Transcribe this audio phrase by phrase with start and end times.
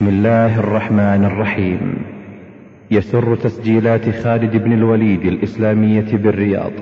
[0.00, 1.94] بسم الله الرحمن الرحيم.
[2.90, 6.72] يسر تسجيلات خالد بن الوليد الإسلامية بالرياض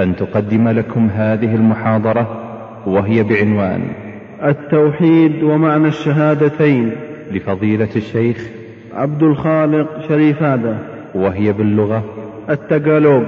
[0.00, 2.26] أن تقدم لكم هذه المحاضرة
[2.86, 3.80] وهي بعنوان
[4.44, 6.92] التوحيد ومعنى الشهادتين
[7.32, 8.48] لفضيلة الشيخ
[8.94, 10.78] عبد الخالق شريف هذا.
[11.14, 12.04] وهي باللغة
[12.50, 13.24] التقالوج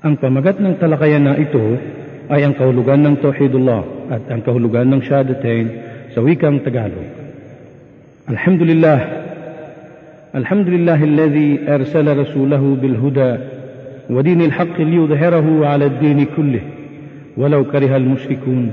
[0.00, 1.60] Ang pamagat ng talakayan na ito
[2.32, 5.66] ay ang kahulugan ng Tauhidullah at ang kahulugan ng Shahadatain
[6.16, 7.04] sa wikang Tagalog.
[8.24, 9.00] Alhamdulillah
[10.32, 13.30] Alhamdulillah alladhi arsala rasulahu bil huda
[14.08, 16.64] wa din al haqq liyudhhirahu ala ad-din kullih
[17.36, 18.72] walau kariha al mushrikun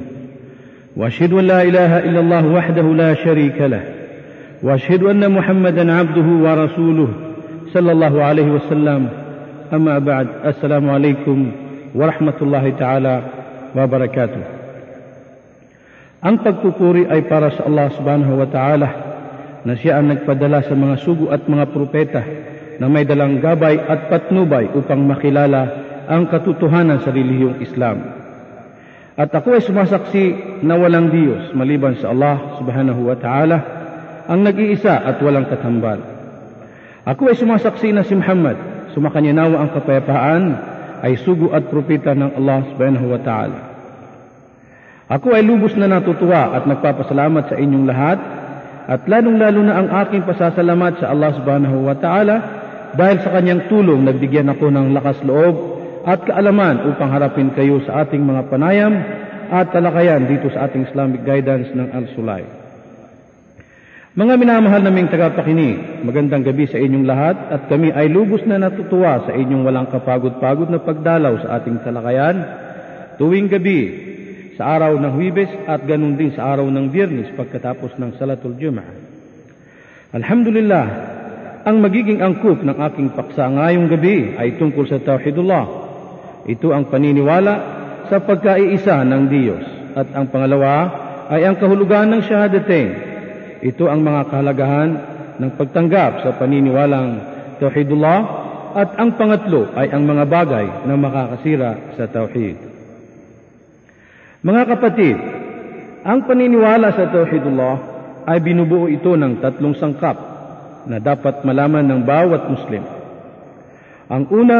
[0.96, 3.84] wa ashhadu an la ilaha illa Allah wahdahu la sharika lah
[4.64, 7.28] wa ashhadu anna Muhammadan abduhu wa rasuluhu
[9.73, 11.39] أما بعد السلام عليكم
[11.95, 13.15] ورحمة الله تعالى
[13.77, 14.43] وبركاته
[16.23, 18.89] Ang pagpupuri ay para sa Allah subhanahu wa ta'ala
[19.67, 22.23] na siya ang nagpadala sa mga sugo at mga propeta
[22.79, 25.67] na may dalang gabay at patnubay upang makilala
[26.07, 28.23] ang katotohanan sa relihiyong Islam.
[29.19, 30.25] At ako ay sumasaksi
[30.63, 33.59] na walang Diyos maliban sa Allah subhanahu wa ta'ala
[34.31, 35.99] ang nag-iisa at walang katambal.
[37.03, 38.66] Ako ay sumasaksi na si Muhammad
[38.98, 40.44] sumakanya nawa ang kapayapaan
[41.06, 43.60] ay sugo at propeta ng Allah subhanahu wa ta'ala.
[45.06, 48.18] Ako ay lubos na natutuwa at nagpapasalamat sa inyong lahat
[48.90, 52.36] at lalong-lalo na ang aking pasasalamat sa Allah subhanahu wa ta'ala
[52.98, 55.56] dahil sa kanyang tulong nagbigyan ako ng lakas loob
[56.02, 58.98] at kaalaman upang harapin kayo sa ating mga panayam
[59.54, 62.57] at talakayan dito sa ating Islamic guidance ng Al-Sulay.
[64.18, 69.30] Mga minamahal naming tagapakinig, magandang gabi sa inyong lahat at kami ay lubos na natutuwa
[69.30, 72.42] sa inyong walang kapagod-pagod na pagdalaw sa ating talakayan
[73.22, 73.82] tuwing gabi
[74.58, 78.90] sa araw ng Huwebes at ganun din sa araw ng Biyernes pagkatapos ng Salatul Jum'ah.
[80.18, 80.88] Alhamdulillah,
[81.62, 85.66] ang magiging angkop ng aking paksa ngayong gabi ay tungkol sa Tawhidullah.
[86.50, 87.54] Ito ang paniniwala
[88.10, 93.07] sa pagkaiisa ng Diyos at ang pangalawa ay ang kahulugan ng Shahadatain
[93.62, 94.90] ito ang mga kahalagahan
[95.38, 97.10] ng pagtanggap sa paniniwalang
[97.58, 98.20] Tauhidullah
[98.78, 102.58] at ang pangatlo ay ang mga bagay na makakasira sa Tauhid.
[104.46, 105.18] Mga kapatid,
[106.06, 107.76] ang paniniwala sa Tauhidullah
[108.30, 110.18] ay binubuo ito ng tatlong sangkap
[110.86, 112.84] na dapat malaman ng bawat Muslim.
[114.08, 114.60] Ang una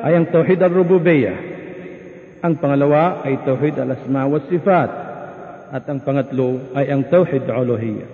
[0.00, 1.36] ay ang Tauhid al-Rububiyyah.
[2.44, 4.90] Ang pangalawa ay Tauhid al-Asma wa Sifat
[5.74, 8.13] at ang pangatlo ay ang Tauhid Uluhiyyah.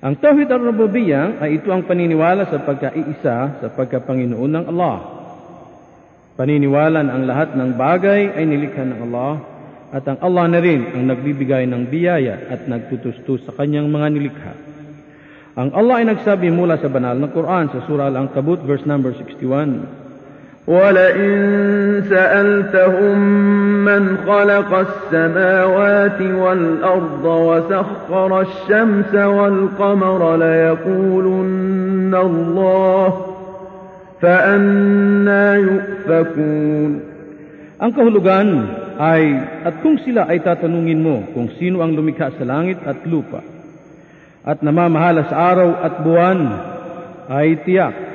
[0.00, 4.96] Ang Tauhid al-Rububiyyah ay ito ang paniniwala sa pagkaiisa sa pagkapanginoon ng Allah.
[6.40, 9.44] Paniniwala ang lahat ng bagay ay nilikha ng Allah
[9.92, 14.52] at ang Allah na rin ang nagbibigay ng biyaya at nagtutustos sa kanyang mga nilikha.
[15.60, 19.99] Ang Allah ay nagsabi mula sa banal na Quran sa surah Al-Ankabut verse number 61,
[20.66, 21.32] ولئن
[22.10, 23.18] سألتهم
[23.84, 33.26] من خلق السماوات والأرض وسخر الشمس والقمر ليقولن الله
[34.20, 37.10] فأنا يؤفكون
[37.80, 38.48] Ang kahulugan
[39.00, 43.40] ay at kung sila ay tatanungin mo kung sino ang lumikha sa langit at lupa
[44.44, 46.40] at namamahala sa araw at buwan
[47.32, 48.09] ay tiyak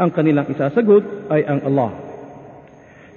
[0.00, 1.92] ang kanilang isasagot ay ang Allah.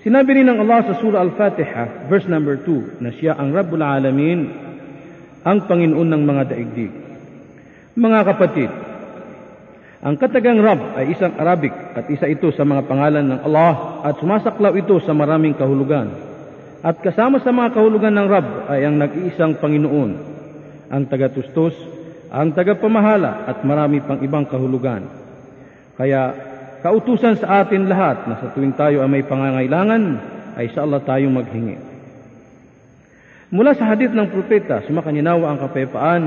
[0.03, 4.51] Sinabi rin ng Allah sa Surah Al-Fatiha, verse number 2, na siya ang Rabbul Alamin,
[5.47, 6.91] ang Panginoon ng mga daigdig.
[7.95, 8.71] Mga kapatid,
[10.03, 14.19] ang katagang Rab ay isang Arabic at isa ito sa mga pangalan ng Allah at
[14.19, 16.11] sumasaklaw ito sa maraming kahulugan.
[16.83, 20.11] At kasama sa mga kahulugan ng Rab ay ang nag-iisang Panginoon,
[20.91, 21.71] ang tagatustos,
[22.27, 25.07] ang tagapamahala at marami pang ibang kahulugan.
[25.95, 26.51] Kaya
[26.83, 30.03] kautusan sa atin lahat na sa tuwing tayo ay may pangangailangan,
[30.59, 31.77] ay sa Allah tayong maghingi.
[33.55, 36.23] Mula sa hadith ng propeta, sumakanyanawa ang kapayapaan,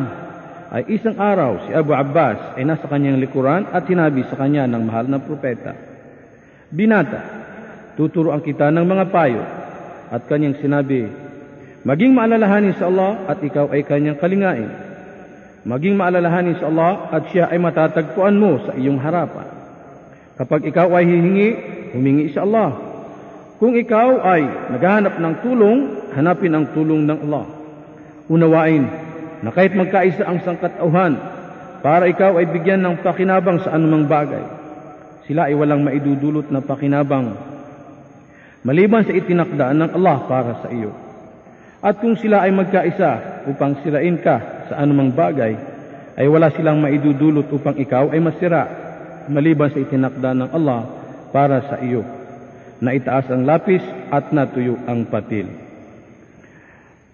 [0.67, 4.83] ay isang araw si Abu Abbas ay nasa kanyang likuran at sinabi sa kanya ng
[4.83, 5.77] mahal na propeta,
[6.67, 7.23] Binata,
[7.95, 9.43] tuturuan kita ng mga payo
[10.11, 11.07] at kanyang sinabi,
[11.87, 14.67] Maging maalalahanin sa Allah at ikaw ay kanyang kalingain.
[15.63, 19.56] Maging maalalahanin sa Allah at siya ay matatagpuan mo sa iyong harapan.
[20.37, 21.49] Kapag ikaw ay hihingi,
[21.97, 22.77] humingi sa Allah.
[23.57, 24.45] Kung ikaw ay
[24.77, 25.79] naghahanap ng tulong,
[26.13, 27.49] hanapin ang tulong ng Allah.
[28.29, 28.85] Unawain
[29.41, 31.17] na kahit magkaisa ang sangkatauhan
[31.81, 34.45] para ikaw ay bigyan ng pakinabang sa anumang bagay.
[35.25, 37.33] Sila ay walang maidudulot na pakinabang
[38.61, 40.93] maliban sa itinakdaan ng Allah para sa iyo.
[41.81, 45.57] At kung sila ay magkaisa upang sirain ka sa anumang bagay,
[46.17, 48.86] ay wala silang maidudulot upang ikaw ay masira
[49.29, 50.81] maliban sa itinakda ng Allah
[51.31, 52.03] para sa iyo,
[52.81, 53.83] na itaas ang lapis
[54.13, 55.49] at natuyo ang patil.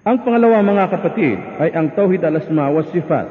[0.02, 3.28] Ang pangalawa mga kapatid ay ang Tauhid al-Asma wa Sifat.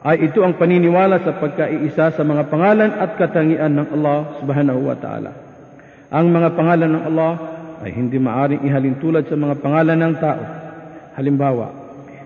[0.00, 4.96] Ay ito ang paniniwala sa pagkaiisa sa mga pangalan at katangian ng Allah subhanahu wa
[4.96, 5.32] ta'ala.
[6.08, 7.32] Ang mga pangalan ng Allah
[7.84, 10.42] ay hindi maaring ihalin tulad sa mga pangalan ng tao.
[11.20, 11.66] Halimbawa,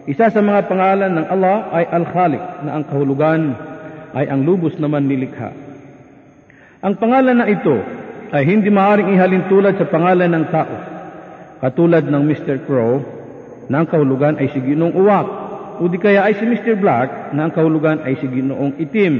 [0.07, 3.41] isa sa mga pangalan ng Allah ay Al-Khaliq na ang kahulugan
[4.15, 5.51] ay ang lubos naman nilikha.
[6.87, 7.75] Ang pangalan na ito
[8.31, 10.77] ay hindi maaring ihalin tulad sa pangalan ng tao.
[11.59, 12.63] Katulad ng Mr.
[12.67, 13.03] Crow
[13.67, 15.29] na ang kahulugan ay si Ginoong Uwak
[15.81, 16.79] o di kaya ay si Mr.
[16.79, 19.15] Black na ang kahulugan ay si Ginoong Itim.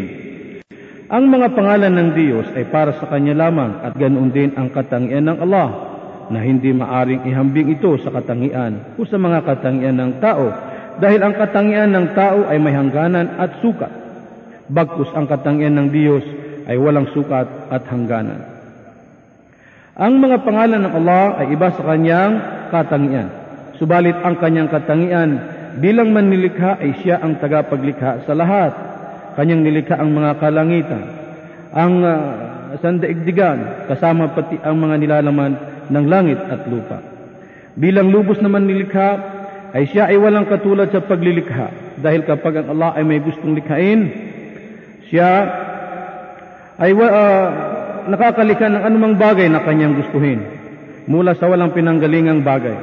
[1.09, 5.25] Ang mga pangalan ng Diyos ay para sa Kanya lamang at ganoon din ang katangian
[5.25, 5.69] ng Allah
[6.33, 10.49] na hindi maaring ihambing ito sa katangian o sa mga katangian ng tao
[11.01, 14.04] dahil ang katangian ng tao ay may hangganan at sukat
[14.69, 16.25] bagkus ang katangian ng Diyos
[16.65, 18.41] ay walang sukat at hangganan.
[19.95, 22.33] Ang mga pangalan ng Allah ay iba sa kanyang
[22.75, 23.29] katangian.
[23.79, 25.31] Subalit ang kanyang katangian
[25.79, 28.73] bilang manlilikha ay siya ang tagapaglikha sa lahat.
[29.39, 31.05] Kanyang nilikha ang mga kalangitan,
[31.75, 32.19] ang uh,
[32.79, 35.53] sandaigdigan, kasama pati ang mga nilalaman
[35.91, 37.03] ng langit at lupa.
[37.75, 39.35] Bilang lubos naman nilikha,
[39.75, 44.34] ay siya ay walang katulad sa paglilikha dahil kapag ang Allah ay may gustong likhain,
[45.09, 45.31] siya
[46.81, 47.47] ay uh,
[48.11, 50.41] nakakalika ng anumang bagay na kanyang gustuhin
[51.07, 52.77] mula sa walang pinanggalingang bagay.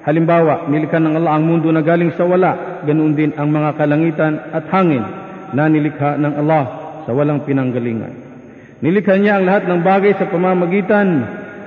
[0.00, 4.32] Halimbawa, nilikha ng Allah ang mundo na galing sa wala, ganoon din ang mga kalangitan
[4.48, 5.04] at hangin
[5.52, 6.64] na nilikha ng Allah
[7.04, 8.12] sa walang pinanggalingan.
[8.80, 11.08] Nilikha niya ang lahat ng bagay sa pamamagitan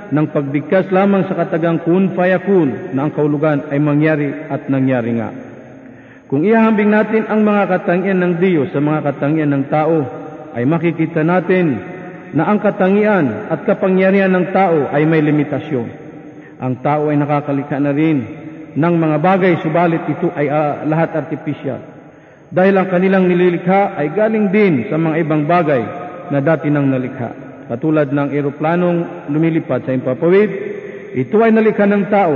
[0.10, 5.53] ng pagbigkas lamang sa katagang kun fayakun na ang kaulugan ay mangyari at nangyari nga.
[6.32, 9.98] Kung ihahambing natin ang mga katangian ng Diyos sa mga katangian ng tao,
[10.54, 11.82] ay makikita natin
[12.34, 15.88] na ang katangian at kapangyarihan ng tao ay may limitasyon.
[16.64, 18.24] Ang tao ay nakakalika na rin
[18.74, 21.78] ng mga bagay, subalit ito ay uh, lahat artificial.
[22.54, 25.82] Dahil ang kanilang nililikha ay galing din sa mga ibang bagay
[26.30, 27.34] na dati nang nalikha.
[27.70, 30.50] Katulad ng eroplanong lumilipad sa impapawid,
[31.14, 32.36] ito ay nalikha ng tao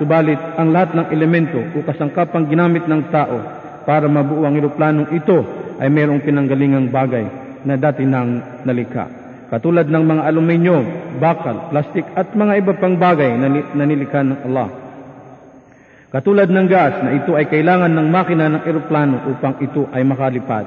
[0.00, 3.36] Subalit, ang lahat ng elemento o kasangkapang ginamit ng tao
[3.84, 5.44] para mabuo ang eroplanong ito
[5.76, 7.26] ay mayroong pinanggalingang bagay
[7.66, 9.08] na dati nang nalikha.
[9.52, 10.78] Katulad ng mga aluminyo,
[11.20, 13.36] bakal, plastik at mga iba pang bagay
[13.76, 14.68] na nilikha ng Allah.
[16.08, 20.64] Katulad ng gas na ito ay kailangan ng makina ng eroplano upang ito ay makalipad.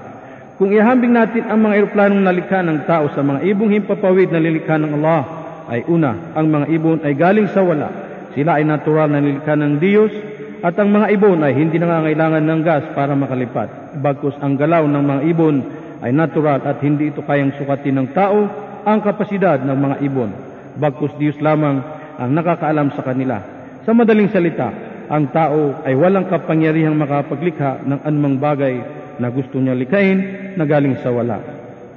[0.61, 4.77] Kung ihambing natin ang mga eroplanong nalikha ng tao sa mga ibong himpapawid na lilikha
[4.77, 5.21] ng Allah,
[5.65, 8.04] ay una, ang mga ibon ay galing sa wala
[8.35, 10.11] sila ay natural na nilikha ng Diyos
[10.59, 13.95] at ang mga ibon ay hindi nangangailangan ng gas para makalipad.
[14.03, 15.55] Bagkus ang galaw ng mga ibon
[16.03, 18.43] ay natural at hindi ito kayang sukatin ng tao
[18.83, 20.31] ang kapasidad ng mga ibon.
[20.75, 21.79] Bagkus Diyos lamang
[22.19, 23.39] ang nakakaalam sa kanila.
[23.87, 24.67] Sa madaling salita,
[25.07, 28.75] ang tao ay walang kapangyarihang makapaglikha ng anumang bagay
[29.15, 31.39] na gusto niya likhain na galing sa wala.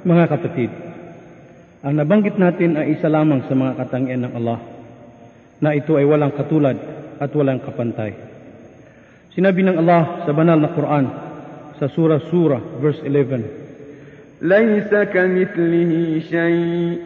[0.07, 0.71] Mga kapatid,
[1.83, 4.78] ang nabanggit natin ay isa lamang sa mga katangian ng Allah
[5.62, 6.76] na ito ay walang katulad
[7.20, 8.12] at walang kapantay.
[9.34, 11.04] Sinabi ng Allah sa banal na Quran
[11.78, 13.64] sa surah surah verse 11
[14.44, 16.98] ليس كمثله شيء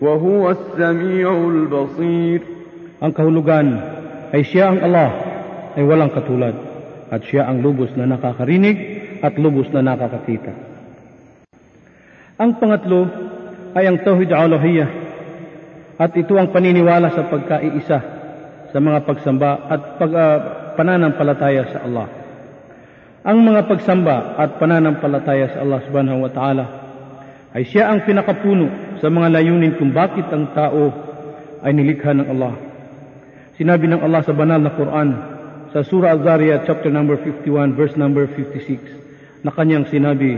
[0.00, 2.40] وهو السميع البصير
[3.02, 3.66] Ang kahulugan
[4.30, 5.10] ay siya ang Allah
[5.74, 6.54] ay walang katulad
[7.10, 8.78] at siya ang lubos na nakakarinig
[9.18, 10.54] at lubos na nakakakita.
[12.38, 13.10] Ang pangatlo
[13.74, 15.05] ay ang Tawhid Alahiyah
[15.97, 17.97] at ito ang paniniwala sa pagkaiisa
[18.69, 20.37] sa mga pagsamba at pag, uh,
[20.77, 22.07] pananampalataya sa Allah.
[23.25, 26.65] Ang mga pagsamba at pananampalataya sa Allah subhanahu wa ta'ala
[27.57, 30.93] ay siya ang pinakapuno sa mga layunin kung bakit ang tao
[31.65, 32.53] ay nilikha ng Allah.
[33.57, 35.09] Sinabi ng Allah sa banal na Quran
[35.73, 40.37] sa Surah Al-Zariyat chapter number 51 verse number 56 na kanyang sinabi,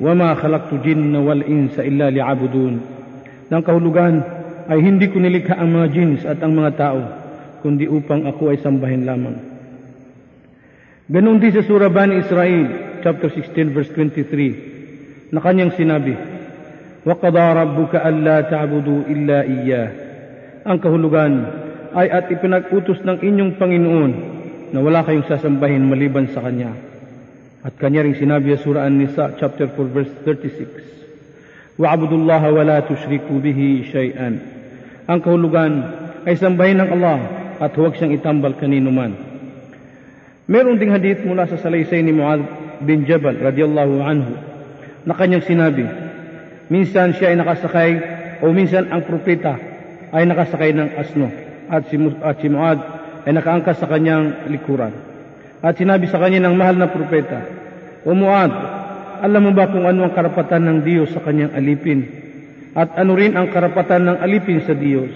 [0.00, 2.74] "Wa ma khalaqtu jinna wal insa illa liya'budun."
[3.52, 7.01] Nang kahulugan ay hindi ko nilikha ang mga jins at ang mga tao,
[7.65, 9.37] kundi upang ako ay sambahin lamang.
[11.09, 12.61] Ganon din sa Surah Bani Israel,
[13.01, 16.13] chapter 16, verse 23, na kanyang sinabi,
[17.01, 19.87] وَقَضَى رَبُّكَ أَلَّا تَعْبُدُوا إِلَّا إِيَّهِ
[20.69, 21.33] Ang kahulugan
[21.97, 24.11] ay at ipinag-utos ng inyong Panginoon
[24.69, 26.75] na wala kayong sasambahin maliban sa Kanya.
[27.65, 31.79] At kanya rin sinabi sa Surah An-Nisa, chapter 4, verse 36.
[31.79, 34.52] وَعَبُدُوا اللَّهَ وَلَا تُشْرِكُوا بِهِ شَيْئًا
[35.04, 35.72] ang kahulugan
[36.24, 37.18] ay sambahin ng Allah
[37.60, 39.12] at huwag siyang itambal kanino man.
[40.48, 42.40] Meron ding hadith mula sa salaysay ni Muad
[42.80, 44.32] bin Jabal radiyallahu anhu
[45.04, 45.84] na kanyang sinabi,
[46.72, 47.90] minsan siya ay nakasakay
[48.40, 49.60] o minsan ang propeta
[50.12, 51.28] ay nakasakay ng asno
[51.68, 52.78] at si, at si Muad
[53.28, 54.92] ay nakaangkas sa kanyang likuran.
[55.64, 57.40] At sinabi sa kanya ng mahal na propeta,
[58.04, 58.52] O Muad,
[59.24, 62.23] alam mo ba kung ano ang karapatan ng Diyos sa kanyang alipin?
[62.74, 65.14] At ano rin ang karapatan ng alipin sa Diyos?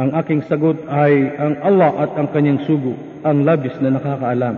[0.00, 4.56] Ang aking sagot ay ang Allah at ang kanyang sugo, ang labis na nakakaalam.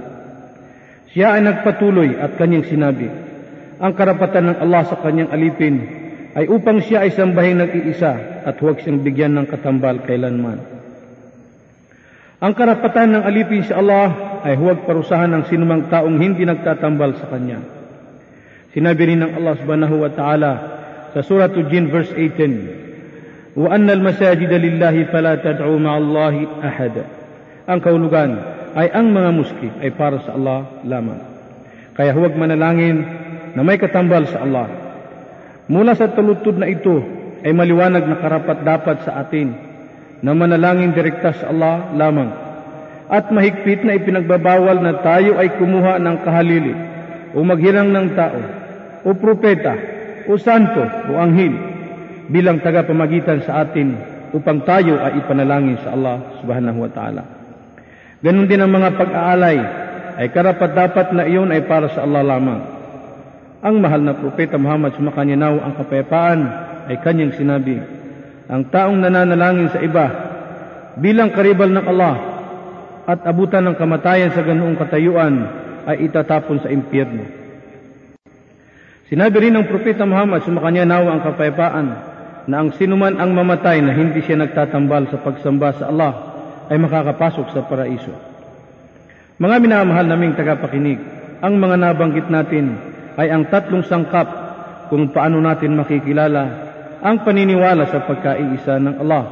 [1.11, 3.11] Siya ay nagpatuloy at kanyang sinabi,
[3.83, 5.77] ang karapatan ng Allah sa kanyang alipin
[6.39, 10.63] ay upang siya ay sambahin nag-iisa at huwag siyang bigyan ng katambal kailanman.
[12.39, 17.27] Ang karapatan ng alipin sa Allah ay huwag parusahan ng sinumang taong hindi nagtatambal sa
[17.27, 17.59] Kanya.
[18.71, 20.53] Sinabi rin ng Allah subhanahu wa ta'ala
[21.14, 27.04] sa Surah Jin verse 18, وَأَنَّ الْمَسَاجِدَ لِلَّهِ فَلَا تَدْعُوا مَعَ اللَّهِ أَحَدًا
[27.70, 28.32] Ang kaulugan
[28.78, 31.22] ay ang mga muski ay para sa Allah lamang.
[31.98, 33.04] Kaya huwag manalangin
[33.54, 34.68] na may katambal sa Allah.
[35.70, 37.02] Mula sa talutod na ito
[37.46, 39.54] ay maliwanag na karapat dapat sa atin
[40.24, 42.30] na manalangin direkta sa Allah lamang.
[43.10, 46.74] At mahigpit na ipinagbabawal na tayo ay kumuha ng kahalili
[47.34, 48.40] o maghirang ng tao
[49.06, 49.93] o propeta
[50.29, 51.55] o santo o anghel
[52.29, 53.95] bilang tagapamagitan sa atin
[54.35, 57.23] upang tayo ay ipanalangin sa Allah subhanahu wa ta'ala.
[58.25, 59.59] Ganon din ang mga pag-aalay
[60.19, 62.61] ay karapat dapat na iyon ay para sa Allah lamang.
[63.65, 66.41] Ang mahal na propeta Muhammad sumakanyanaw ang kapayapaan
[66.89, 67.81] ay kanyang sinabi,
[68.49, 70.07] ang taong nananalangin sa iba
[71.01, 72.17] bilang karibal ng Allah
[73.05, 75.35] at abutan ng kamatayan sa ganoong katayuan
[75.85, 77.44] ay itatapon sa impyerno.
[79.05, 81.87] Sinabi rin ng Propeta Muhammad, sumakanya nawa ang kapayapaan,
[82.49, 86.13] na ang sinuman ang mamatay na hindi siya nagtatambal sa pagsamba sa Allah
[86.69, 88.13] ay makakapasok sa paraiso.
[89.37, 91.01] Mga minamahal naming tagapakinig,
[91.45, 92.77] ang mga nabanggit natin
[93.21, 94.29] ay ang tatlong sangkap
[94.89, 96.43] kung paano natin makikilala
[97.05, 99.25] ang paniniwala sa pagkaiisa ng Allah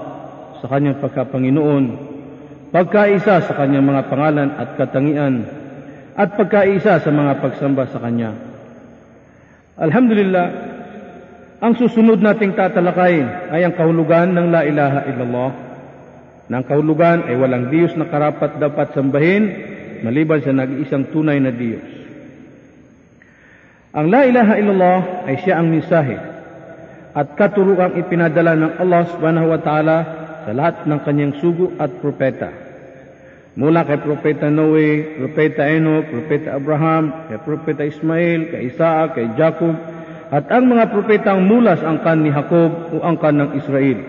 [0.61, 1.85] sa kanyang pagkapanginoon,
[2.69, 5.49] pagkaisa sa kanyang mga pangalan at katangian,
[6.13, 8.52] at pagkaisa sa mga pagsamba sa kanya.
[9.83, 10.47] Alhamdulillah,
[11.59, 13.19] ang susunod nating tatalakay
[13.51, 15.51] ay ang kahulugan ng La ilaha illallah.
[16.47, 19.43] Na ang kahulugan ay walang Diyos na karapat dapat sambahin
[20.07, 21.83] maliban sa nag-iisang tunay na Diyos.
[23.91, 26.15] Ang La ilaha illallah ay siya ang mensahe
[27.13, 29.99] at katuruang ipinadala ng Allah subhanahu wa ta'ala
[30.47, 32.62] sa lahat ng kanyang sugo at propeta.
[33.53, 39.77] Mula kay Propeta Noe, Propeta Enoch, Propeta Abraham, kay Propeta Ismail, kay Isaac, kay Jacob,
[40.33, 44.01] at ang mga propetang mulas ang kan ni Jacob o ang kan ng Israel.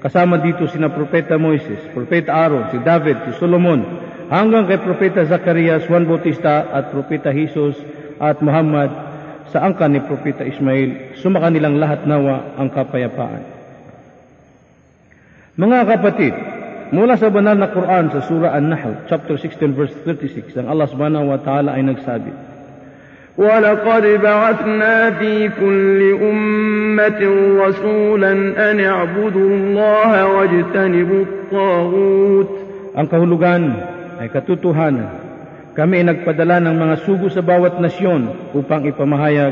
[0.00, 3.84] Kasama dito sina Propeta Moises, Propeta Aaron, si David, si Solomon,
[4.32, 7.76] hanggang kay Propeta Zacarias, Juan Bautista at Propeta Jesus
[8.16, 8.88] at Muhammad
[9.52, 13.44] sa angkan ni Propeta Ismail, sumaka nilang lahat nawa ang kapayapaan.
[15.60, 16.32] Mga kapatid,
[16.93, 21.33] mula sa banal na Quran sa Surah An-Nahl, chapter 16, verse 36, ang Allah subhanahu
[21.33, 22.33] wa ta'ala ay nagsabi,
[23.35, 27.21] ولقد بعثنا في كل أمة
[27.67, 28.31] رسولا
[28.71, 32.49] أن اعبدوا الله واجتنبوا الطاغوت
[32.95, 33.75] Ang kahulugan
[34.23, 35.19] ay katotohanan
[35.75, 39.51] kami ay nagpadala ng mga sugo sa bawat nasyon upang ipamahayag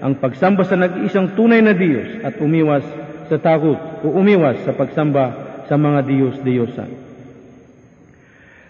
[0.00, 2.80] ang pagsamba sa nag-iisang tunay na Diyos at umiwas
[3.28, 6.91] sa takot o umiwas sa pagsamba sa mga Diyos-Diyosan.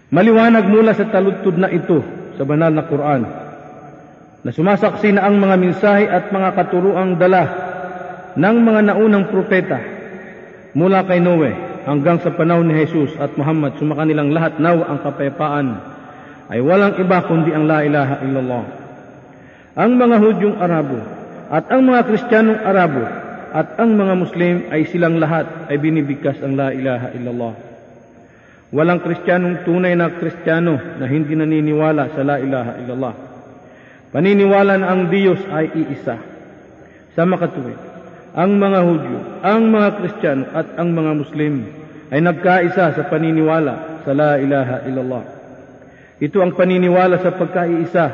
[0.07, 1.99] Maliwanag mula sa taludtod na ito
[2.37, 3.21] sa banal na Quran
[4.45, 7.43] na sumasaksi na ang mga mensahe at mga katuruang dala
[8.37, 9.81] ng mga naunang propeta
[10.77, 11.51] mula kay Noe
[11.83, 15.67] hanggang sa panahon ni Jesus at Muhammad sumakanilang lahat nawa ang kapayapaan
[16.47, 18.65] ay walang iba kundi ang La ilaha illallah.
[19.77, 20.99] Ang mga Hudyong Arabo
[21.51, 23.03] at ang mga Kristiyanong Arabo
[23.53, 27.53] at ang mga Muslim ay silang lahat ay binibigkas ang La ilaha illallah.
[28.67, 33.15] Walang Kristiyanong tunay na Kristiyano na hindi naniniwala sa La ilaha illallah.
[34.11, 36.15] Paniniwala na ang Diyos ay iisa.
[37.15, 37.79] Sa makatuwid,
[38.35, 41.53] ang mga Hudyo, ang mga Kristiyano at ang mga Muslim
[42.11, 45.23] ay nagkaisa sa paniniwala sa La ilaha illallah.
[46.17, 48.05] Ito ang paniniwala sa pagkaiisa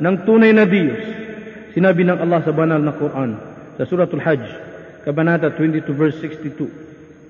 [0.00, 1.00] ng tunay na Diyos.
[1.74, 3.30] Sinabi ng Allah sa banal na Quran
[3.74, 4.63] sa Suratul Hajj,
[5.04, 6.84] Kabanata 22 verse 62.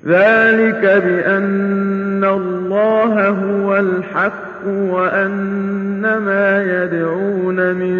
[0.05, 7.97] ذلك بأن الله هو الحق وأن ما يدعون من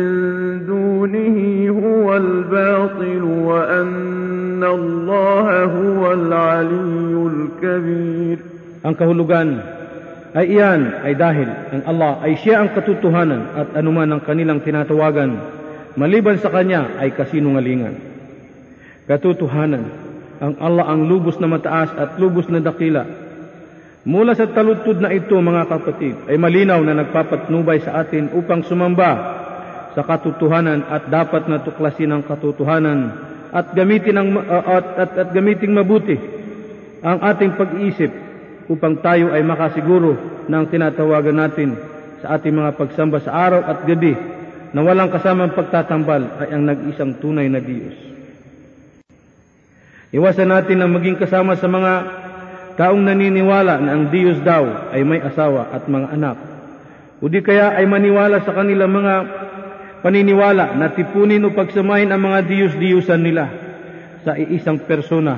[0.67, 1.39] دونه
[1.81, 8.39] هو الباطل وأن الله هو العلي الكبير
[8.85, 9.65] Ang kahulugan
[10.37, 15.41] ay iyan ay dahil ang Allah ay siya ang katotohanan at anuman ang kanilang tinatawagan
[15.97, 18.14] maliban sa kanya ay kasinungalingan.
[19.05, 19.85] Katotohanan,
[20.41, 23.05] ang Allah ang lubos na mataas at lubos na dakila.
[24.05, 29.13] Mula sa taludtod na ito mga kapatid ay malinaw na nagpapatnubay sa atin upang sumamba
[29.97, 33.13] sa katotohanan at dapat na tuklasin ang katotohanan
[33.49, 36.21] at gamitin ang uh, at, at, at gamitin mabuti
[37.01, 38.13] ang ating pag-iisip
[38.69, 40.17] upang tayo ay makasiguro
[40.49, 41.77] ng tinatawagan natin
[42.21, 44.17] sa ating mga pagsamba sa araw at gabi
[44.73, 48.14] na walang kasamang pagtatambal ay ang nag-isang tunay na Diyos.
[50.15, 51.93] Iwasan natin ang maging kasama sa mga
[52.79, 56.39] taong naniniwala na ang Diyos daw ay may asawa at mga anak.
[57.19, 59.15] O di kaya ay maniwala sa kanilang mga
[60.07, 63.45] paniniwala na tipunin o pagsamahin ang mga Diyos-Diyusan nila
[64.23, 65.35] sa iisang persona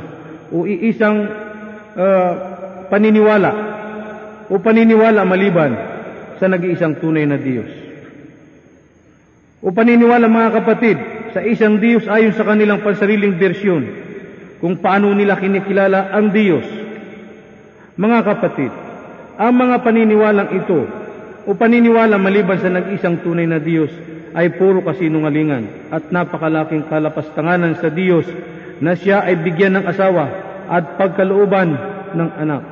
[0.52, 1.24] o iisang
[1.96, 2.32] uh,
[2.92, 3.50] paniniwala
[4.52, 5.72] o paniniwala maliban
[6.36, 7.72] sa nag-iisang tunay na Diyos.
[9.64, 10.98] O paniniwala mga kapatid
[11.32, 14.05] sa isang Diyos ayon sa kanilang pansariling bersyon
[14.60, 16.64] kung paano nila kinikilala ang Diyos.
[17.96, 18.72] Mga kapatid,
[19.36, 20.80] ang mga paniniwalang ito
[21.44, 23.92] o paniniwala maliban sa nag-isang tunay na Diyos
[24.36, 28.28] ay puro kasinungalingan at napakalaking kalapastanganan sa Diyos
[28.80, 30.28] na siya ay bigyan ng asawa
[30.68, 31.72] at pagkalooban
[32.12, 32.62] ng anak.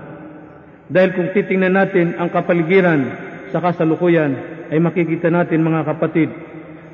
[0.88, 3.00] Dahil kung titingnan natin ang kapaligiran
[3.48, 6.32] sa kasalukuyan, ay makikita natin mga kapatid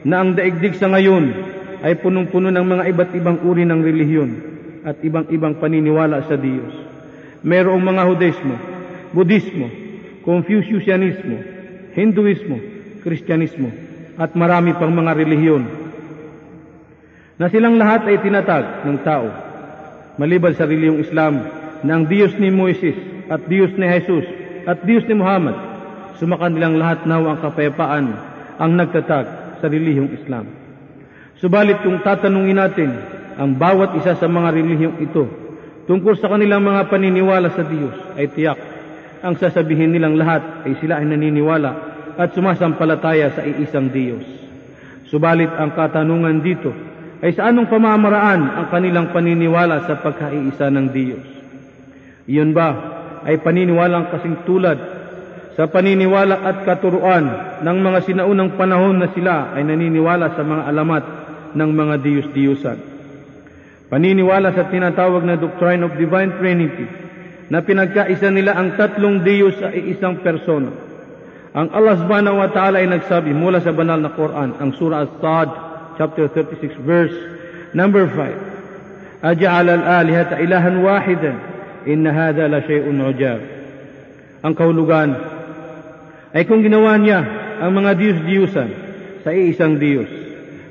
[0.03, 1.33] na ang daigdig sa ngayon
[1.81, 4.50] ay punong-puno ng mga iba't ibang uri ng relihiyon
[4.85, 6.73] at ibang-ibang paniniwala sa Diyos.
[7.45, 8.57] Mayroong mga Hudismo,
[9.13, 9.69] Budismo,
[10.25, 11.37] Confucianismo,
[11.97, 12.57] Hinduismo,
[13.01, 13.69] Kristyanismo,
[14.21, 15.65] at marami pang mga relihiyon
[17.41, 19.33] na silang lahat ay tinatag ng tao
[20.21, 21.41] maliban sa relihiyong Islam
[21.81, 22.93] na ang Diyos ni Moises
[23.33, 24.29] at Diyos ni Jesus
[24.69, 25.57] at Diyos ni Muhammad
[26.21, 28.07] sumakan nilang lahat naw ang kapayapaan
[28.61, 30.53] ang nagtatag sa relihiyong Islam.
[31.41, 32.93] Subalit kung tatanungin natin
[33.41, 35.25] ang bawat isa sa mga relihiyong ito
[35.89, 38.61] tungkol sa kanilang mga paniniwala sa Diyos ay tiyak
[39.25, 41.71] ang sasabihin nilang lahat ay sila ay naniniwala
[42.21, 44.25] at sumasampalataya sa iisang Diyos.
[45.09, 46.69] Subalit ang katanungan dito
[47.21, 51.25] ay sa anong pamamaraan ang kanilang paniniwala sa pagkaiisa ng Diyos.
[52.29, 52.69] Iyon ba
[53.25, 54.79] ay paniniwalang kasing tulad
[55.57, 61.05] sa paniniwala at katuruan ng mga sinaunang panahon na sila ay naniniwala sa mga alamat
[61.53, 62.90] ng mga Diyos-Diyusan.
[63.91, 66.87] Paniniwala sa tinatawag na Doctrine of Divine Trinity
[67.51, 70.71] na pinagkaisa nila ang tatlong Diyos sa iisang persona.
[71.51, 75.49] Ang Allah subhanahu wa ta'ala ay nagsabi mula sa banal na Quran, ang Surah As-Sad,
[75.99, 77.17] chapter 36, verse
[77.75, 79.27] number 5.
[79.27, 81.37] Aja'al al-alihata ilahan wahidan,
[81.91, 83.43] inna hadha la shay'un ujab.
[84.47, 85.11] Ang kahulugan
[86.31, 87.19] ay kung ginawa niya
[87.59, 88.71] ang mga Diyos-Diyusan
[89.27, 90.07] sa iisang Diyos,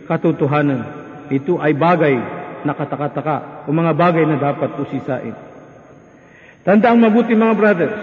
[0.08, 0.88] katotohanan,
[1.28, 5.36] ito ay bagay na katakataka o mga bagay na dapat usisain.
[6.64, 7.98] Tanda ang mabuti mga brothers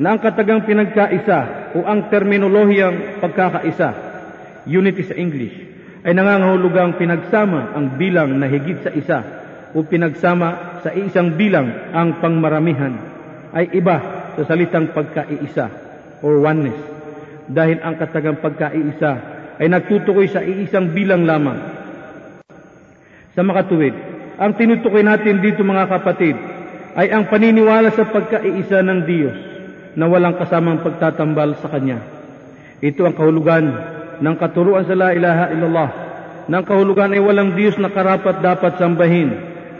[0.00, 3.88] na ang katagang pinagkaisa o ang terminolohiyang pagkakaisa,
[4.64, 5.56] unity sa English,
[6.00, 9.18] ay nangangahulugang pinagsama ang bilang na higit sa isa
[9.76, 12.96] o pinagsama sa isang bilang ang pangmaramihan
[13.52, 13.96] ay iba
[14.34, 15.66] sa salitang pagkaiisa
[16.24, 16.78] or oneness
[17.50, 19.12] dahil ang katagang pagkaiisa
[19.60, 21.79] ay nagtutukoy sa iisang bilang lamang.
[23.34, 23.94] Sa makatuwid,
[24.40, 26.34] ang tinutukoy natin dito mga kapatid
[26.98, 29.36] ay ang paniniwala sa pagkaiisa ng Diyos
[29.94, 32.02] na walang kasamang pagtatambal sa Kanya.
[32.80, 33.64] Ito ang kahulugan
[34.18, 35.90] ng katuruan sa La ilaha illallah.
[36.50, 39.30] Ng kahulugan ay walang Diyos na karapat dapat sambahin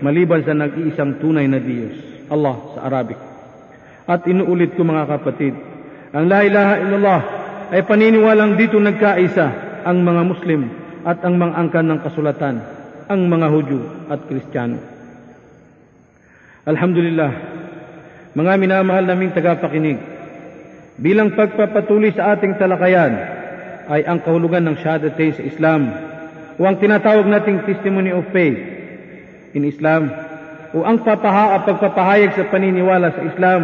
[0.01, 1.93] maliban sa nag-iisang tunay na Diyos,
[2.33, 3.19] Allah sa Arabic.
[4.09, 5.55] At inuulit ko mga kapatid,
[6.11, 7.21] ang La ilaha illallah
[7.71, 9.47] ay paniniwalang dito nagkaisa
[9.87, 10.61] ang mga Muslim
[11.07, 12.57] at ang mga angkan ng kasulatan,
[13.11, 14.79] ang mga Hudyo at Kristiyano.
[16.63, 17.33] Alhamdulillah,
[18.39, 19.99] mga minamahal naming tagapakinig,
[20.95, 23.19] bilang pagpapatuloy sa ating talakayan
[23.91, 25.91] ay ang kahulugan ng Shahadatain sa Islam
[26.55, 28.63] o ang tinatawag nating Testimony of Faith
[29.59, 30.15] in Islam
[30.71, 33.63] o ang papaha pagpapahayag sa paniniwala sa Islam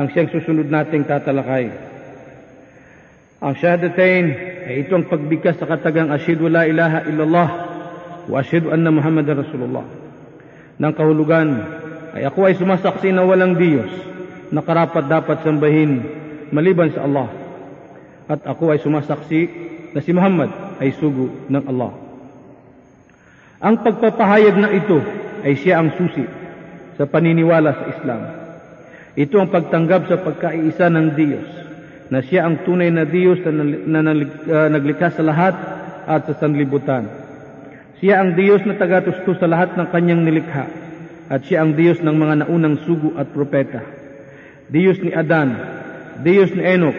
[0.00, 1.68] ang siyang susunod nating tatalakay.
[3.44, 4.24] Ang Shahadatain
[4.64, 7.69] ay ito ang pagbigkas sa katagang Ashhadu la ilaha illallah
[8.28, 9.86] Wasyadu anna Muhammad Rasulullah.
[10.80, 11.48] Nang kahulugan
[12.16, 13.88] ay ako ay sumasaksi na walang Diyos
[14.50, 16.02] na karapat dapat sambahin
[16.50, 17.28] maliban sa Allah.
[18.26, 19.40] At ako ay sumasaksi
[19.94, 20.50] na si Muhammad
[20.82, 21.92] ay sugo ng Allah.
[23.60, 24.98] Ang pagpapahayag na ito
[25.44, 26.24] ay siya ang susi
[26.96, 28.20] sa paniniwala sa Islam.
[29.20, 31.48] Ito ang pagtanggap sa pagkaiisa ng Diyos
[32.10, 33.64] na siya ang tunay na Diyos na, na,
[34.00, 34.12] na, na
[34.50, 35.54] ah, naglikas sa lahat
[36.08, 37.19] at sa sanlibutan.
[38.00, 40.64] Siya ang Diyos na tagatusto sa lahat ng kanyang nilikha
[41.28, 43.84] at siya ang Diyos ng mga naunang sugo at propeta.
[44.72, 45.52] Diyos ni Adan,
[46.24, 46.96] Diyos ni Enoch,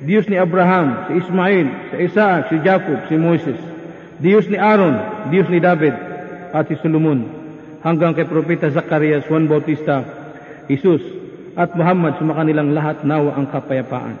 [0.00, 3.60] Diyos ni Abraham, si Ismail, si Isaac, si Jacob, si Moses,
[4.16, 5.92] Diyos ni Aaron, Diyos ni David,
[6.56, 7.28] at si Solomon,
[7.84, 10.08] hanggang kay Propeta Zacarias, Juan Bautista,
[10.72, 11.04] Jesus,
[11.52, 14.16] at Muhammad sa makanilang lahat nawa ang kapayapaan.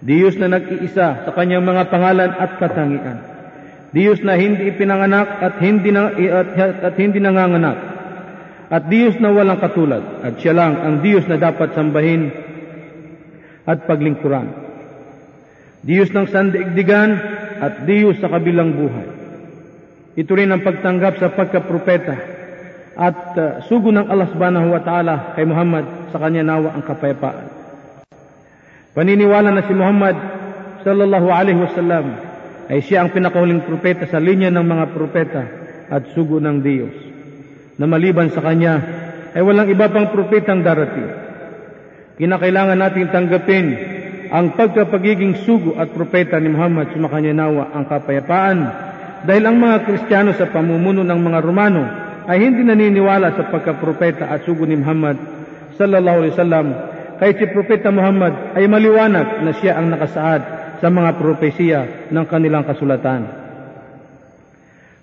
[0.00, 3.33] Diyos na nag-iisa sa kanyang mga pangalan at katangian
[3.94, 6.48] Diyos na hindi ipinanganak at hindi, na, at,
[6.82, 7.78] at hindi nanganganak,
[8.66, 12.34] at Diyos na walang katulad, at siya lang ang Diyos na dapat sambahin
[13.62, 14.50] at paglingkuran.
[15.86, 17.10] Diyos ng sandigdigan
[17.62, 19.08] at Diyos sa kabilang buhay.
[20.18, 22.16] Ito rin ang pagtanggap sa pagkapropeta
[22.94, 27.46] at uh, sugo ng Allah subhanahu wa ta'ala kay Muhammad sa kanya nawa ang kapayapaan.
[28.94, 30.14] Paniniwala na si Muhammad
[30.86, 32.33] sallallahu alaihi wasallam
[32.68, 35.42] ay siya ang pinakahuling propeta sa linya ng mga propeta
[35.92, 36.94] at sugo ng Diyos.
[37.76, 38.74] Na maliban sa kanya
[39.34, 41.10] ay walang iba pang propetang darating.
[42.16, 43.66] Kinakailangan natin tanggapin
[44.30, 48.58] ang pagkapagiging sugo at propeta ni Muhammad sumakanya nawa ang kapayapaan
[49.26, 51.82] dahil ang mga Kristiyano sa pamumuno ng mga Romano
[52.24, 55.20] ay hindi naniniwala sa pagkapropeta at sugo ni Muhammad
[55.76, 56.66] sallallahu alaihi wasallam
[57.20, 60.42] kahit si Propeta Muhammad ay maliwanag na siya ang nakasaad
[60.84, 63.24] sa mga propesiya ng kanilang kasulatan.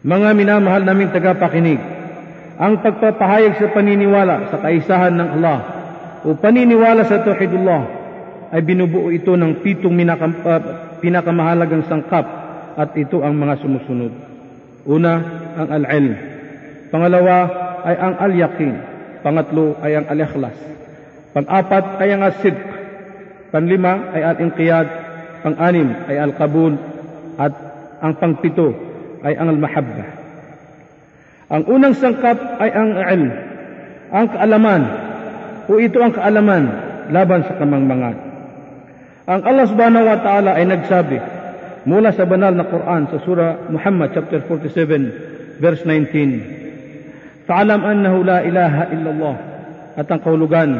[0.06, 1.82] Mga minamahal naming tagapakinig,
[2.62, 5.60] ang pagpapahayag sa paniniwala sa kaisahan ng Allah
[6.22, 7.82] o paniniwala sa Tauhidullah
[8.54, 12.30] ay binubuo ito ng pitong minakam, uh, pinakamahalagang sangkap
[12.78, 14.14] at ito ang mga sumusunod.
[14.86, 15.18] Una,
[15.58, 16.14] ang al-ilm.
[16.94, 17.38] Pangalawa
[17.90, 18.72] ay ang al-yakin.
[19.26, 20.58] Pangatlo ay ang al-ikhlas.
[21.34, 22.62] Pang-apat ay ang asidq.
[23.50, 25.01] Panlima ay al-inqiyad
[25.42, 26.74] pang-anim ay al-qabul
[27.38, 27.54] at
[28.02, 28.74] ang pangpito
[29.22, 30.06] ay ang al-mahabba.
[31.52, 33.32] Ang unang sangkap ay ang ilm,
[34.10, 34.82] ang kaalaman
[35.68, 36.64] o ito ang kaalaman
[37.12, 38.16] laban sa kamangmangan.
[39.28, 41.20] Ang Allah subhanahu wa ta'ala ay nagsabi
[41.86, 47.46] mula sa banal na Quran sa sura Muhammad chapter 47 verse 19.
[47.46, 49.36] Ta'lam annahu la ilaha illallah
[49.98, 50.72] at ang kahulugan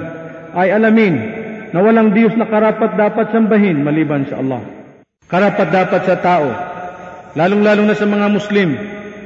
[0.56, 1.41] ay alamin
[1.72, 4.62] na walang Diyos na karapat dapat sambahin maliban sa Allah.
[5.32, 6.48] Karapat dapat sa tao,
[7.40, 8.70] lalong-lalong na sa mga Muslim,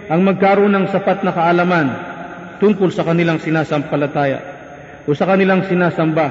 [0.05, 1.87] ang magkaroon ng sapat na kaalaman
[2.61, 4.39] tungkol sa kanilang sinasampalataya
[5.09, 6.27] o sa kanilang sinasamba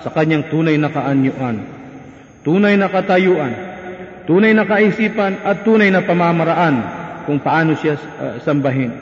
[0.00, 1.60] sa kanyang tunay na kaanyuan,
[2.40, 3.52] tunay na katayuan,
[4.24, 6.76] tunay na kaisipan at tunay na pamamaraan
[7.28, 8.96] kung paano siya uh, sambahin.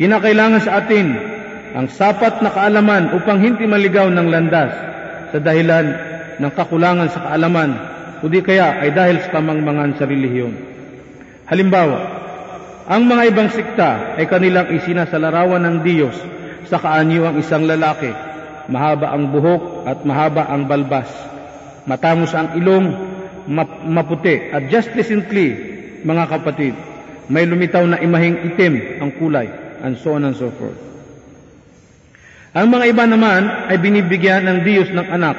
[0.00, 1.06] Kinakailangan sa atin
[1.76, 4.91] ang sapat na kaalaman upang hindi maligaw ng landas
[5.32, 5.86] sa dahilan
[6.36, 7.70] ng kakulangan sa kaalaman
[8.22, 10.54] o di kaya ay dahil sa kamangmangan sa relihiyon.
[11.48, 11.98] Halimbawa,
[12.86, 16.14] ang mga ibang sikta ay kanilang isinasalarawan ng Diyos
[16.68, 18.12] sa kaanyo ang isang lalaki.
[18.70, 21.10] Mahaba ang buhok at mahaba ang balbas.
[21.88, 22.94] Matamos ang ilong,
[23.90, 24.54] maputi.
[24.54, 25.56] At just recently,
[26.06, 26.74] mga kapatid,
[27.26, 29.50] may lumitaw na imahing itim ang kulay
[29.82, 30.91] and so on and so forth.
[32.52, 35.36] Ang mga iba naman ay binibigyan ng Diyos ng anak.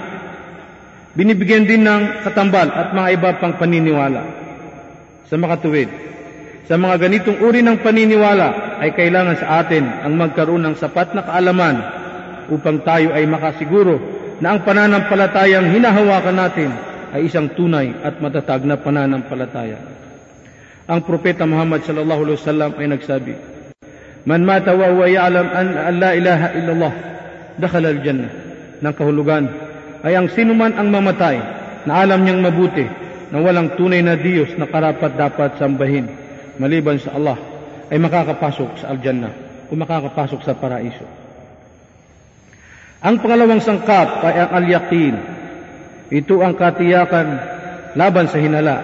[1.13, 4.25] Binibigyan din ng katambal at mga iba pang paniniwala.
[5.29, 5.93] Sa makatuwid,
[6.65, 11.21] sa mga ganitong uri ng paniniwala ay kailangan sa atin ang magkaroon ng sapat na
[11.21, 11.75] kaalaman
[12.49, 14.01] upang tayo ay makasiguro
[14.41, 16.73] na ang pananampalatayang hinahawakan natin
[17.13, 19.77] ay isang tunay at matatag na pananampalataya.
[20.89, 23.33] Ang propeta Muhammad sallallahu alaihi wasallam ay nagsabi,
[24.23, 25.67] Man mata wa huwa ya'lam an
[25.99, 26.93] la ilaha illallah
[27.59, 28.31] dakhala al-jannah
[28.79, 29.45] ng kahulugan
[30.03, 31.39] ay ang sinuman ang mamatay
[31.83, 32.87] na alam niyang mabuti
[33.31, 36.07] na walang tunay na Diyos na karapat dapat sambahin
[36.55, 37.35] maliban sa Allah
[37.91, 39.33] ay makakapasok sa al-jannah
[39.67, 41.03] o makakapasok sa paraiso.
[43.03, 45.15] Ang pangalawang sangkap ay ang al-yaqin.
[46.07, 47.27] Ito ang katiyakan
[47.99, 48.77] laban sa hinala.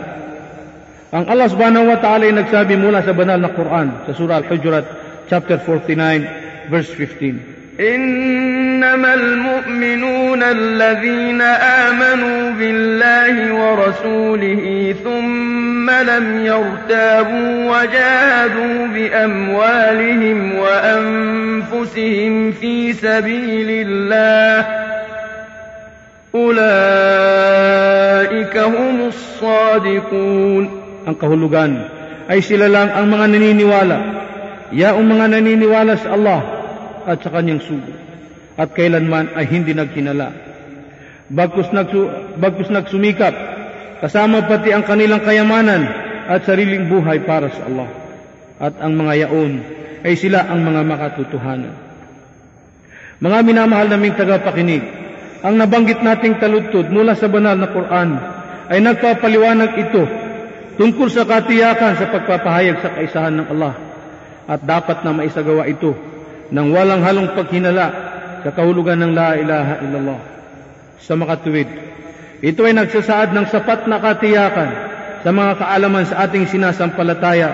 [1.16, 4.86] Ang Allah subhanahu wa ta'ala ay nagsabi mula sa banal na Quran sa surah Al-Hujurat
[5.30, 6.28] chapter 49,
[6.70, 7.60] verse 15.
[7.80, 24.66] إنما المؤمنون الذين آمنوا بالله ورسوله ثم لم يرتابوا وجاهدوا بأموالهم وأنفسهم في سبيل الله
[26.36, 26.68] أولئك
[28.58, 30.70] هم الصادقون.
[31.08, 31.72] Ang kahulugan
[32.28, 33.26] ay sila lang ang mga
[34.70, 36.42] Yaong mga naniniwala sa Allah
[37.10, 37.90] at sa kanyang sugo.
[38.60, 40.30] At kailanman ay hindi naghinala.
[41.30, 43.34] Bagkus, nagsu, bagkus nagsumikap,
[44.04, 45.88] kasama pati ang kanilang kayamanan
[46.30, 47.90] at sariling buhay para sa Allah.
[48.60, 49.54] At ang mga yaon
[50.06, 51.74] ay sila ang mga makatutuhanan.
[53.20, 54.84] Mga minamahal naming tagapakinig,
[55.40, 58.10] ang nabanggit nating taludtod mula sa banal na Quran
[58.68, 60.04] ay nagpapaliwanag ito
[60.76, 63.89] tungkol sa katiyakan sa pagpapahayag sa kaisahan ng Allah
[64.50, 65.94] at dapat na maisagawa ito
[66.50, 67.88] ng walang halong paghinala
[68.42, 70.22] sa kahulugan ng La ilaha illallah.
[70.98, 71.70] Sa makatuwid,
[72.42, 74.70] ito ay nagsasaad ng sapat na katiyakan
[75.22, 77.50] sa mga kaalaman sa ating sinasampalataya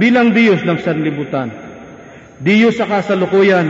[0.00, 1.52] bilang Diyos ng sanlibutan.
[2.40, 3.68] Diyos sa kasalukuyan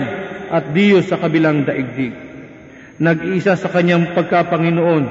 [0.52, 2.14] at Diyos sa kabilang daigdig.
[3.02, 5.04] Nag-iisa sa kanyang pagkapanginoon,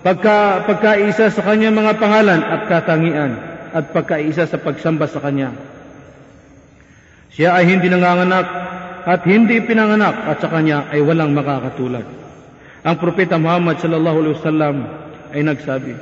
[0.00, 3.32] pagka, pagkaisa sa kanyang mga pangalan at katangian,
[3.70, 5.69] at pagkaisa sa pagsamba sa kanya.
[7.30, 8.46] Siya ay hindi nanganganak
[9.06, 12.04] at hindi pinanganak at sa kanya ay walang makakatulad.
[12.80, 14.76] Ang propeta Muhammad sallallahu alaihi wasallam
[15.30, 15.94] ay nagsabi,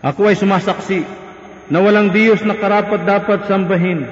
[0.00, 1.04] Ako ay sumasaksi
[1.68, 4.08] na walang Diyos na karapat dapat sambahin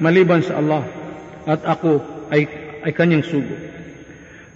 [0.00, 0.88] maliban sa Allah
[1.44, 2.00] at ako
[2.32, 2.48] ay,
[2.80, 3.52] ay kanyang sugo.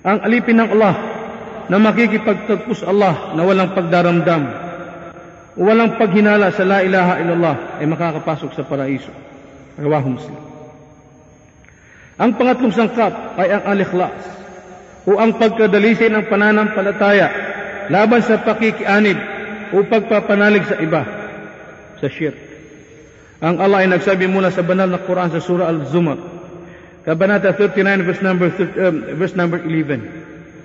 [0.06, 0.94] Ang alipin ng Allah
[1.68, 4.42] na makikipagtagpo Allah na walang pagdaramdam
[5.58, 9.12] o walang paghinala sa la ilaha illallah ay makakapasok sa paraiso.
[9.76, 10.47] Rawahu Muslim.
[12.17, 14.21] Ang pangatlong sangkap ay ang al-ikhlas
[15.09, 17.27] o ang pagkadalisay ng pananampalataya
[17.89, 19.17] laban sa pakikianib
[19.73, 21.01] o pagpapanalig sa iba
[21.97, 22.37] sa shirk.
[23.43, 26.15] Ang Allah ay nagsabi mula sa banal na Quran sa surah Al-Zumar,
[27.03, 28.47] Kabanata 39 verse number,
[28.79, 30.23] um, verse number 11.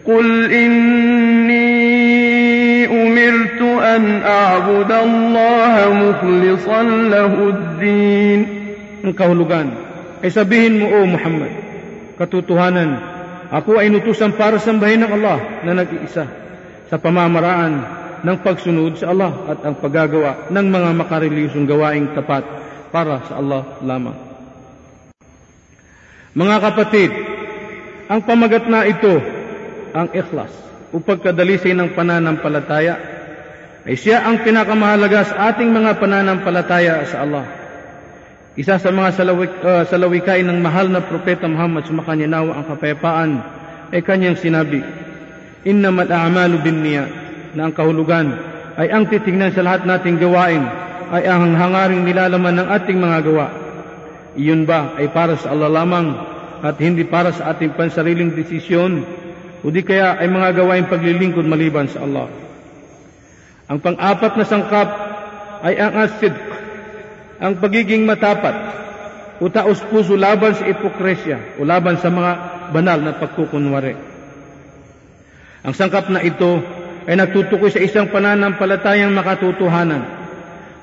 [0.08, 1.68] قل إني
[2.88, 6.82] أمرت أن أعبد الله مخلصا
[7.12, 8.40] له الدين
[8.98, 9.81] Ang kahulugan
[10.23, 11.51] ay sabihin mo, O Muhammad,
[12.15, 12.95] katotohanan,
[13.51, 16.25] ako ay nutusan para sambahin ng Allah na nag-iisa
[16.87, 17.73] sa pamamaraan
[18.23, 22.47] ng pagsunod sa Allah at ang paggagawa ng mga makarelisyong gawaing tapat
[22.89, 24.17] para sa Allah lamang.
[26.33, 27.11] Mga kapatid,
[28.09, 29.21] ang pamagat na ito,
[29.93, 30.49] ang ikhlas,
[30.89, 32.95] o pagkadalisay ng pananampalataya,
[33.83, 37.62] ay siya ang pinakamahalaga sa ating mga pananampalataya sa Allah.
[38.53, 43.31] Isa sa mga salawik, uh, salawikay ng mahal na propeta Muhammad sumakanya nawa ang kapayapaan
[43.89, 44.85] ay kanyang sinabi,
[45.65, 46.85] Innamal a'malu bin
[47.57, 48.29] na ang kahulugan
[48.77, 50.61] ay ang titingnan sa lahat nating gawain
[51.09, 53.47] ay ang hangaring nilalaman ng ating mga gawa.
[54.37, 56.13] Iyon ba ay para sa Allah lamang
[56.61, 59.01] at hindi para sa ating pansariling desisyon
[59.65, 62.29] o di kaya ay mga gawain paglilingkod maliban sa Allah.
[63.65, 64.89] Ang pang-apat na sangkap
[65.65, 66.52] ay ang asid
[67.43, 68.55] ang pagiging matapat
[69.43, 72.31] o taos puso laban sa ipokresya o laban sa mga
[72.71, 73.99] banal na pagkukunwari.
[75.67, 76.63] Ang sangkap na ito
[77.03, 80.07] ay nagtutukoy sa isang pananampalatayang makatutuhanan,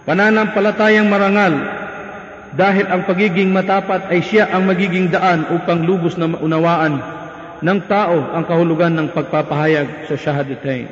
[0.05, 1.57] pananampalatayang marangal,
[2.53, 7.01] dahil ang pagiging matapat ay siya ang magiging daan upang lubos na maunawaan
[7.65, 10.89] ng tao ang kahulugan ng pagpapahayag sa shahadatain.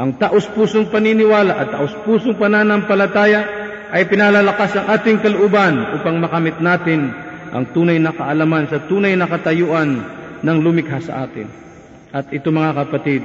[0.00, 3.59] Ang taos-pusong paniniwala at taos-pusong pananampalataya
[3.90, 7.10] ay pinalalakas ang ating kalooban upang makamit natin
[7.50, 9.98] ang tunay na kaalaman sa tunay na katayuan
[10.40, 11.50] ng lumikha sa atin.
[12.14, 13.22] At ito mga kapatid,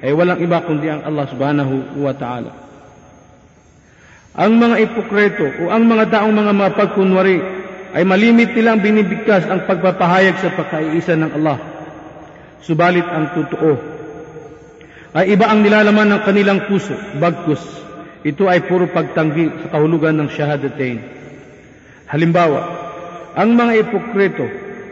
[0.00, 2.52] ay walang iba kundi ang Allah subhanahu wa ta'ala.
[4.38, 7.38] Ang mga ipokreto o ang mga taong mga mapagkunwari
[7.92, 11.58] ay malimit nilang binibigkas ang pagpapahayag sa pagkaiisa ng Allah.
[12.62, 13.72] Subalit ang totoo
[15.18, 17.87] ay iba ang nilalaman ng kanilang puso, bagkus
[18.26, 20.98] ito ay puro pagtanggi sa kahulugan ng shahadatain.
[22.10, 22.60] Halimbawa,
[23.38, 24.46] ang mga ipokrito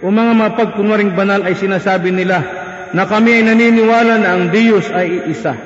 [0.04, 2.38] o mga mapagkunwaring banal ay sinasabi nila
[2.94, 5.58] na kami ay naniniwala na ang Diyos ay iisa,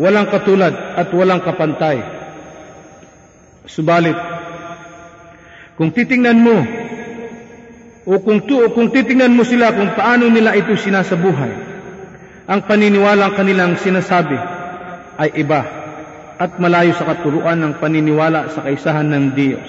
[0.00, 2.00] walang katulad at walang kapantay.
[3.68, 4.16] Subalit,
[5.76, 6.56] kung titingnan mo
[8.06, 11.52] o kung, tu, o kung titingnan mo sila kung paano nila ito sinasabuhay,
[12.46, 14.38] ang paniniwalang kanilang sinasabi
[15.18, 15.85] ay iba
[16.36, 19.68] at malayo sa katuruan ng paniniwala sa kaisahan ng Diyos.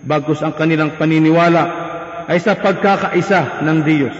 [0.00, 1.62] Bagkus ang kanilang paniniwala
[2.24, 4.16] ay sa pagkakaisa ng Diyos,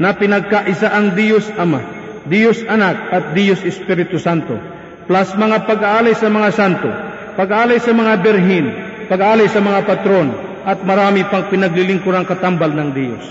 [0.00, 1.80] na pinagkaisa ang Diyos Ama,
[2.26, 4.58] Diyos Anak at Diyos Espiritu Santo,
[5.06, 6.90] plus mga pag-aalay sa mga santo,
[7.38, 8.66] pag-aalay sa mga berhin,
[9.06, 10.28] pag-aalay sa mga patron,
[10.66, 13.24] at marami pang pinaglilingkurang katambal ng Diyos.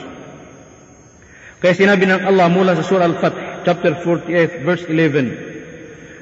[1.60, 5.59] Kaya sinabi ng Allah mula sa Surah Al-Fatih, chapter 48, verse 11.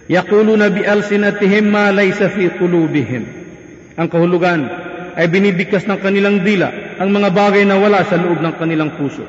[0.08, 3.24] Yaquluna bi alsinatihim ma laysa fi qulubihim.
[4.00, 4.62] Ang kahulugan
[5.18, 9.26] ay binibigkas ng kanilang dila ang mga bagay na wala sa loob ng kanilang puso.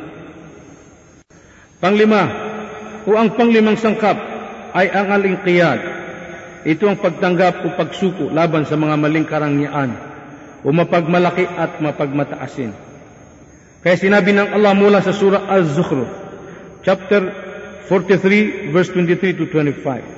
[1.82, 2.28] Panglima,
[3.08, 4.18] o ang panglimang sangkap
[4.76, 5.80] ay ang alingkiyad.
[6.68, 9.96] Ito ang pagtanggap o pagsuko laban sa mga maling karangyaan
[10.60, 12.74] o mapagmalaki at mapagmataasin.
[13.80, 16.10] Kaya sinabi ng Allah mula sa surah Az-Zukhruf,
[16.82, 17.30] chapter
[17.86, 20.17] 43, verse 23 to 25.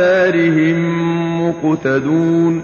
[0.00, 0.78] آثارهم
[1.48, 2.62] مقتدون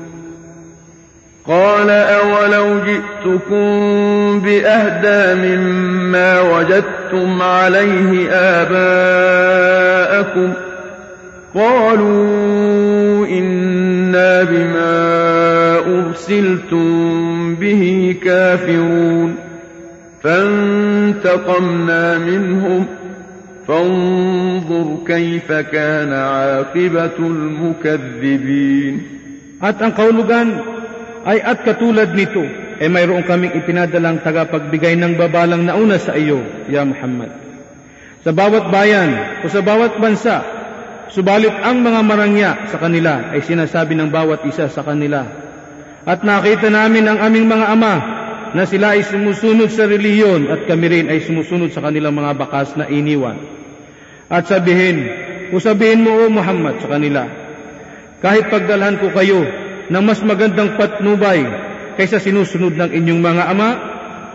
[1.46, 8.30] قال أولو جئتكم بأهدى مما وجدتم عليه
[8.62, 9.72] آباءكم
[11.54, 15.16] قالوا إنا بما
[15.78, 19.36] أرسلتم به كافرون
[20.22, 22.86] فانتقمنا منهم
[23.67, 28.95] فانظر كيف كان عاقبة المكذبين
[29.61, 30.57] At ang kaulugan
[31.21, 32.41] ay at katulad nito,
[32.81, 37.29] ay mayroon kaming ipinadalang tagapagbigay ng babalang nauna sa iyo, Ya Muhammad.
[38.25, 40.41] Sa bawat bayan o sa bawat bansa,
[41.13, 45.29] subalit ang mga marangya sa kanila ay sinasabi ng bawat isa sa kanila.
[46.09, 47.93] At nakita namin ang aming mga ama
[48.57, 52.73] na sila ay sumusunod sa reliyon at kami rin ay sumusunod sa kanilang mga bakas
[52.73, 53.54] na iniwan.
[54.26, 55.06] At sabihin,
[55.54, 57.30] o sabihin mo o Muhammad sa kanila,
[58.18, 59.46] kahit pagdalhan ko kayo
[59.86, 61.46] ng mas magandang patnubay
[61.94, 63.70] kaysa sinusunod ng inyong mga ama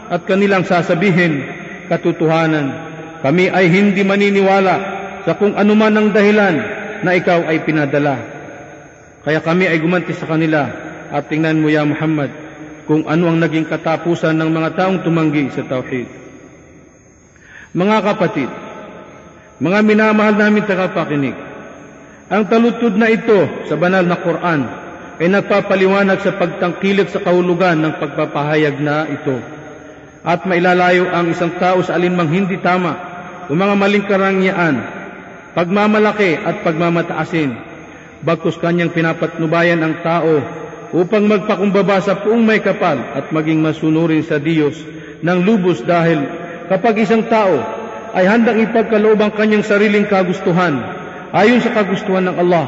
[0.08, 1.44] at kanilang sasabihin,
[1.92, 2.72] katotohanan,
[3.20, 4.76] kami ay hindi maniniwala
[5.28, 6.56] sa kung anuman ang dahilan
[7.04, 8.16] na ikaw ay pinadala.
[9.22, 10.66] Kaya kami ay gumanti sa kanila
[11.12, 12.32] at tingnan mo ya Muhammad
[12.90, 16.08] kung ano ang naging katapusan ng mga taong tumanggi sa Tauhid.
[17.72, 18.50] Mga kapatid,
[19.62, 21.38] mga minamahal namin tagapakinig,
[22.34, 24.62] ang talutod na ito sa banal na Quran
[25.22, 29.38] ay nagpapaliwanag sa pagtangkilik sa kahulugan ng pagpapahayag na ito.
[30.26, 32.98] At mailalayo ang isang tao sa alinmang hindi tama
[33.46, 34.82] o mga maling karangyaan,
[35.54, 37.54] pagmamalaki at pagmamataasin,
[38.26, 40.42] bagkus kanyang pinapatnubayan ang tao
[40.90, 44.82] upang magpakumbaba sa puong may kapal at maging masunurin sa Diyos
[45.22, 46.26] ng lubos dahil
[46.66, 47.81] kapag isang tao
[48.12, 50.80] ay handang ipagkaloob ang kanyang sariling kagustuhan
[51.32, 52.66] ayon sa kagustuhan ng Allah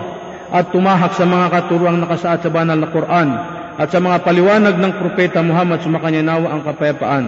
[0.53, 3.29] at tumahak sa mga katuruang nakasaad sa banal na Quran
[3.73, 7.25] at sa mga paliwanag ng propeta Muhammad sumakanya nawa ang kapayapaan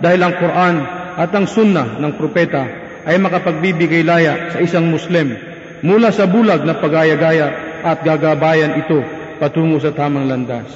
[0.00, 0.74] dahil ang Quran
[1.14, 2.64] at ang sunnah ng propeta
[3.04, 5.36] ay makapagbibigay laya sa isang Muslim
[5.84, 7.48] mula sa bulag na pagaya-gaya
[7.84, 9.04] at gagabayan ito
[9.36, 10.72] patungo sa tamang landas.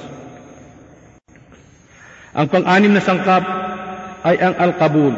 [2.36, 3.42] Ang pang-anim na sangkap
[4.22, 5.16] ay ang al-qabul.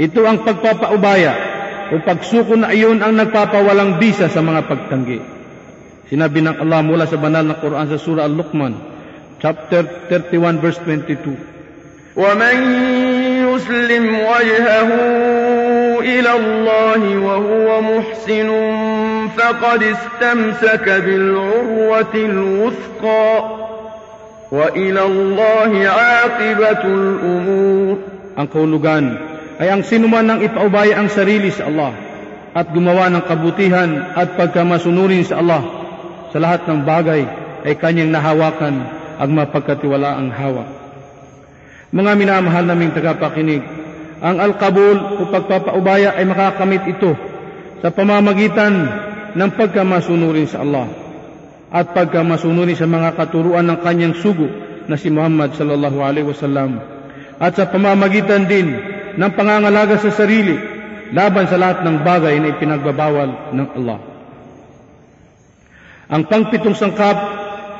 [0.00, 1.32] Ito ang pagpapaubaya
[1.90, 5.20] o pagsuko na iyon ang nagpapawalang bisa sa mga pagtanggi.
[6.10, 8.74] Sinabi ng Allah mula sa banal na Quran sa surah Al-Luqman,
[9.38, 11.50] chapter 31 verse 22.
[12.16, 12.56] ومن
[13.46, 14.90] يسلم وجهه
[16.00, 18.50] إلى الله وهو محسن
[19.36, 23.30] فقد استمسك بالعروة الوثقى
[24.52, 27.96] وإلى الله عاقبة الأمور
[28.30, 29.04] Ang kahulugan
[29.59, 31.95] ay ang sinuman ng ipaubaya ang sarili sa Allah
[32.55, 35.63] at gumawa ng kabutihan at pagkamasunurin sa Allah
[36.31, 37.21] sa lahat ng bagay
[37.63, 38.75] ay kanyang nahawakan
[39.15, 40.63] ang mapagkatiwalaang hawa.
[41.95, 43.63] Mga minamahal naming tagapakinig,
[44.19, 47.15] ang al-kabul o pagpapaubaya ay makakamit ito
[47.79, 48.73] sa pamamagitan
[49.35, 50.87] ng pagkamasunurin sa Allah
[51.71, 54.47] at pagkamasunurin sa mga katuruan ng kanyang sugo
[54.87, 56.79] na si Muhammad sallallahu alaihi wasallam
[57.35, 60.55] at sa pamamagitan din ng pangangalaga sa sarili
[61.11, 63.99] laban sa lahat ng bagay na ipinagbabawal ng Allah.
[66.05, 67.17] Ang pangpitong sangkap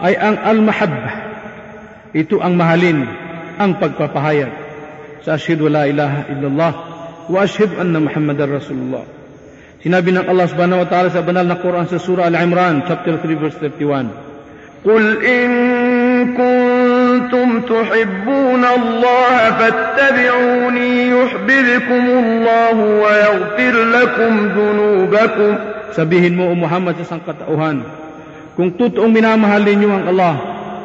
[0.02, 1.12] ay ang al-mahabba.
[2.16, 3.06] Ito ang mahalin,
[3.60, 4.52] ang pagpapahayag
[5.22, 6.74] sa ashhadu la ilaha illallah
[7.28, 9.06] wa ashhadu anna Muhammadar Rasulullah.
[9.86, 13.38] Sinabi ng Allah subhanahu wa ta'ala sa banal na Quran sa Surah Al-Imran, chapter 3,
[13.38, 14.10] verse 31.
[14.82, 15.52] Qul in
[16.34, 16.65] kun
[17.15, 25.53] كنتم تحبون الله فاتبعوني يحببكم الله ويغفر لكم ذنوبكم
[25.91, 27.83] Sabihin mo, O Muhammad, sa sangkatauhan,
[28.55, 30.35] kung totoong minamahal ninyo ang Allah,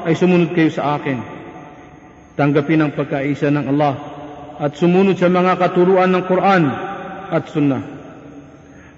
[0.01, 1.22] ay sumunod kayo sa akin.
[2.34, 3.93] Tanggapin ang pagkaisa ng Allah
[4.58, 6.64] at sumunod sa mga katuruan ng Quran
[7.30, 7.86] at Sunnah.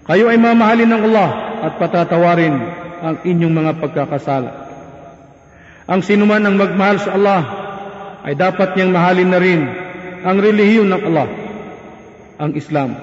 [0.07, 1.29] Kayo ay mamahalin ng Allah
[1.67, 2.55] at patatawarin
[3.03, 4.60] ang inyong mga pagkakasala.
[5.90, 7.42] Ang sinuman ang magmahal sa Allah
[8.22, 9.62] ay dapat niyang mahalin na rin
[10.22, 11.28] ang relihiyon ng Allah,
[12.38, 12.94] ang Islam.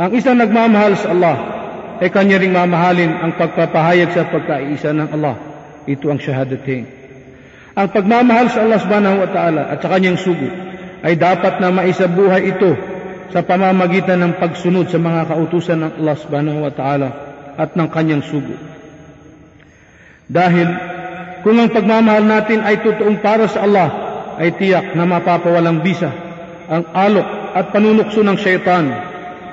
[0.00, 1.36] Ang isang nagmamahal sa Allah
[2.00, 5.36] ay kanya ring mamahalin ang pagpapahayag sa pagkaisa ng Allah.
[5.84, 6.84] Ito ang shahadatain.
[7.76, 10.48] Ang pagmamahal sa Allah subhanahu wa ta'ala at sa kanyang sugo
[11.04, 12.72] ay dapat na maisabuhay ito
[13.32, 17.08] sa pamamagitan ng pagsunod sa mga kautusan ng Allah subhanahu wa ta'ala
[17.56, 18.56] at ng kanyang sugo.
[20.28, 20.68] Dahil
[21.42, 23.88] kung ang pagmamahal natin ay totoong para sa Allah,
[24.38, 26.08] ay tiyak na mapapawalang bisa
[26.72, 28.88] ang alok at panunukso ng syaitan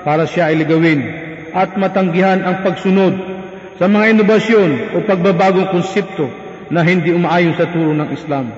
[0.07, 1.01] para siya ay ligawin
[1.51, 3.13] at matanggihan ang pagsunod
[3.75, 6.31] sa mga inobasyon o pagbabagong konsepto
[6.71, 8.53] na hindi umaayon sa turo ng Islam.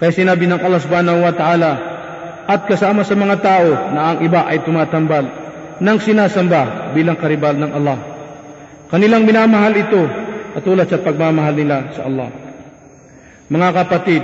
[0.00, 1.72] Kaya sinabi ng Allah subhanahu wa ta'ala
[2.50, 5.24] at kasama sa mga tao na ang iba ay tumatambal
[5.78, 7.98] ng sinasamba bilang karibal ng Allah.
[8.90, 10.02] Kanilang minamahal ito
[10.52, 12.28] at tulad sa pagmamahal nila sa Allah.
[13.52, 14.22] Mga kapatid,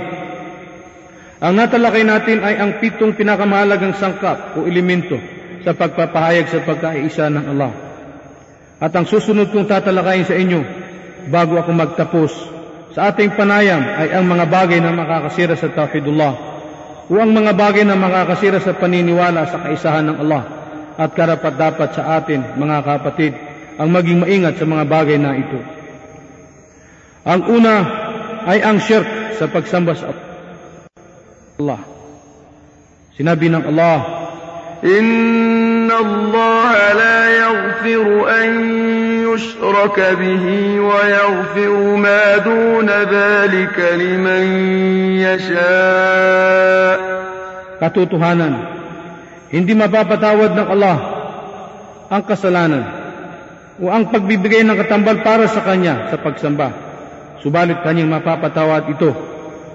[1.39, 5.15] ang natalakay natin ay ang pitong pinakamahalagang sangkap o elemento
[5.63, 7.71] sa pagpapahayag sa pagkaisa ng Allah.
[8.79, 10.61] At ang susunod kong tatalakayin sa inyo
[11.27, 12.31] bago ako magtapos
[12.95, 16.33] sa ating panayam ay ang mga bagay na makakasira sa tawhidullah
[17.07, 20.43] o ang mga bagay na makakasira sa paniniwala sa kaisahan ng Allah
[20.99, 23.31] at karapat dapat sa atin mga kapatid
[23.79, 25.78] ang maging maingat sa mga bagay na ito.
[27.24, 27.74] Ang una
[28.44, 30.12] ay ang shirk sa pagsamba sa
[31.58, 31.80] Allah.
[33.14, 33.96] Sinabi ng Allah,
[34.84, 38.48] إن الله لا يغفر أن
[39.24, 40.44] يشرك به
[40.80, 44.44] ويغفر ما دون ذلك لمن
[45.24, 46.98] يشاء
[47.84, 48.54] katotohanan,
[49.52, 50.96] hindi mapapatawad ng Allah
[52.08, 52.84] ang kasalanan
[53.76, 56.87] o ang pagbibigay ng katambal para sa Kanya sa pagsamba.
[57.41, 59.11] subalit kanyang mapapatawad ito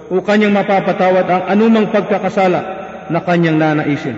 [0.09, 2.61] o kanyang mapapatawad ang anumang pagkakasala
[3.09, 4.17] na kanyang nanaisin.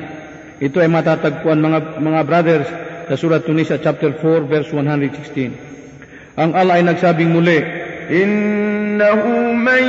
[0.57, 2.67] Ito ay matatagpuan mga, mga brothers
[3.07, 6.37] sa Surat Tunisa chapter 4 verse 116.
[6.37, 7.59] Ang Allah ay nagsabing muli,
[8.07, 9.83] Innahu man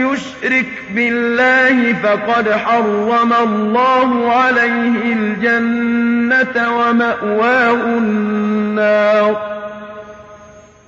[0.00, 9.49] yushrik billahi faqad harrama Allahu alayhi al-jannata wa ma'wahu an-nar.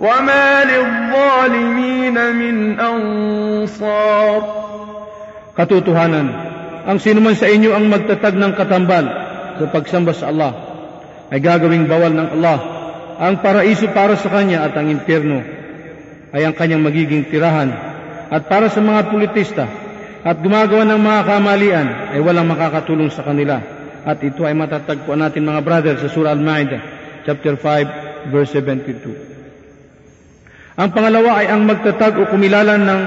[0.02, 4.42] وما للظالمين من أنصار
[5.58, 6.28] Katotohanan,
[6.86, 9.06] ang sinuman sa inyo ang magtatag ng katambal
[9.58, 10.54] sa pagsamba sa Allah
[11.34, 12.58] ay gagawing bawal ng Allah
[13.18, 15.42] ang paraiso para sa kanya at ang impyerno
[16.30, 17.74] ay ang kanyang magiging tirahan
[18.30, 19.66] at para sa mga politista
[20.22, 23.58] at gumagawa ng mga kamalian ay walang makakatulong sa kanila
[24.06, 26.82] at ito ay matatagpuan natin mga brother sa Surah Al-Ma'idah
[27.26, 29.31] chapter 5 verse 72
[30.77, 33.01] ang pangalawa ay ang magtatag o kumilalan ng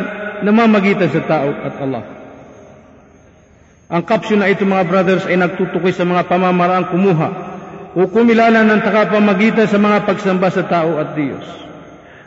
[0.45, 2.15] namamagitan sa tao at Allah
[3.85, 7.29] ang kapsyon na ito mga brothers ay nagtutukoy sa mga pamamaraang kumuha
[7.93, 11.45] o kumilala ng takapamagitan sa mga pagsamba sa tao at Diyos.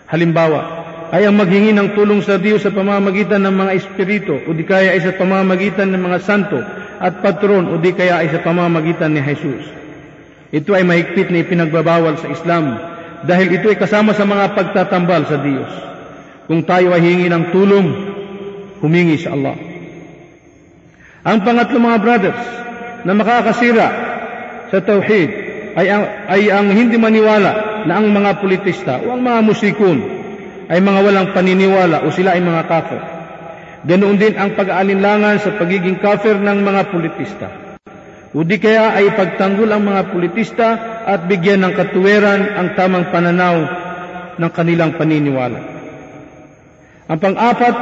[0.07, 4.63] Halimbawa, ay ang maghingi ng tulong sa Diyos sa pamamagitan ng mga espiritu o di
[4.63, 6.63] kaya ay sa pamamagitan ng mga santo
[7.03, 9.67] at patron o di kaya ay sa pamamagitan ni Jesus.
[10.55, 12.79] Ito ay mahigpit na ipinagbabawal sa Islam
[13.27, 15.71] dahil ito ay kasama sa mga pagtatambal sa Diyos.
[16.47, 17.87] Kung tayo ay hingi ng tulong,
[18.79, 19.57] humingi sa Allah.
[21.27, 22.43] Ang pangatlo mga brothers
[23.03, 23.89] na makakasira
[24.71, 25.31] sa tauhid
[25.77, 29.99] ay ang, ay ang hindi maniwala na ang mga politista o ang mga musikon
[30.69, 33.03] ay mga walang paniniwala o sila ay mga kafir.
[33.89, 37.68] Ganoon din ang pag-aalinlangan sa pagiging kafir ng mga politista.
[38.37, 40.69] O di kaya ay pagtanggol ang mga politista
[41.09, 43.57] at bigyan ng katuweran ang tamang pananaw
[44.37, 45.61] ng kanilang paniniwala.
[47.09, 47.75] Ang pang-apat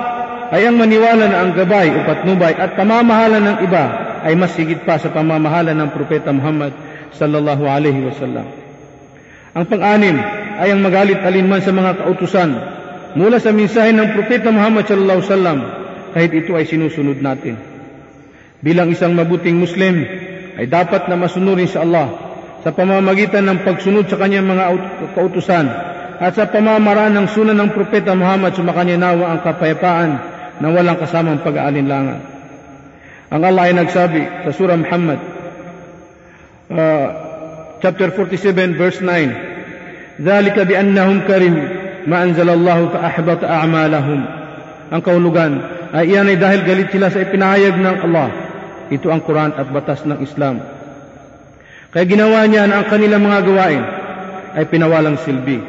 [0.54, 3.84] ay ang maniwala na ang gabay o patnubay at pamamahala ng iba
[4.22, 6.70] ay mas higit pa sa pamamahala ng Propeta Muhammad
[7.18, 8.46] sallallahu alaihi wasallam.
[9.50, 10.16] Ang pang-anim
[10.62, 12.50] ay ang magalit alinman sa mga kautusan
[13.18, 15.58] mula sa mensahe ng Propeta Muhammad sallallahu alaihi wasallam
[16.14, 17.58] kahit ito ay sinusunod natin.
[18.62, 20.06] Bilang isang mabuting Muslim
[20.59, 22.31] ay dapat na masunurin sa Allah
[22.61, 24.63] sa pamamagitan ng pagsunod sa kanyang mga
[25.17, 25.65] kautusan
[26.21, 30.11] at sa pamamaraan ng sunan ng Propeta Muhammad sumakanya nawa ang kapayapaan
[30.61, 32.21] na walang kasamang pag-aalinlangan.
[33.33, 35.17] Ang Allah ay nagsabi sa Surah Muhammad,
[36.69, 37.07] uh,
[37.81, 41.67] chapter 47, verse 9, ذَلِكَ بِأَنَّهُمْ كَرِمُوا
[42.05, 44.19] مَا أَنزَلَ اللَّهُ فَأَحْبَطَ أَعْمَالَهُمْ
[44.91, 45.51] Ang kahulugan
[45.95, 48.44] ay iyan ay dahil galit sila sa ipinahayag ng Allah.
[48.91, 50.59] Ito ang Quran at batas ng Islam.
[51.91, 53.83] Kaya ginawa niya na ang kanilang mga gawain
[54.55, 55.59] ay pinawalang silbi.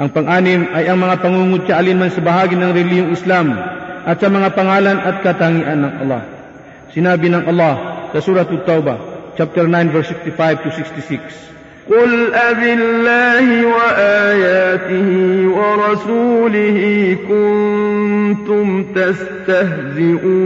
[0.00, 3.52] Ang pang-anim ay ang mga pangungutya alinman sa bahagi ng reliyong Islam
[4.04, 6.22] at sa mga pangalan at katangian ng Allah.
[6.96, 7.74] Sinabi ng Allah
[8.08, 8.98] sa Surah At-Tawbah,
[9.36, 11.50] chapter 9 verse 65 to 66.
[11.90, 15.08] قل أب الله وآياته
[15.58, 16.78] ورسوله
[17.28, 20.40] كنتم تستهزئون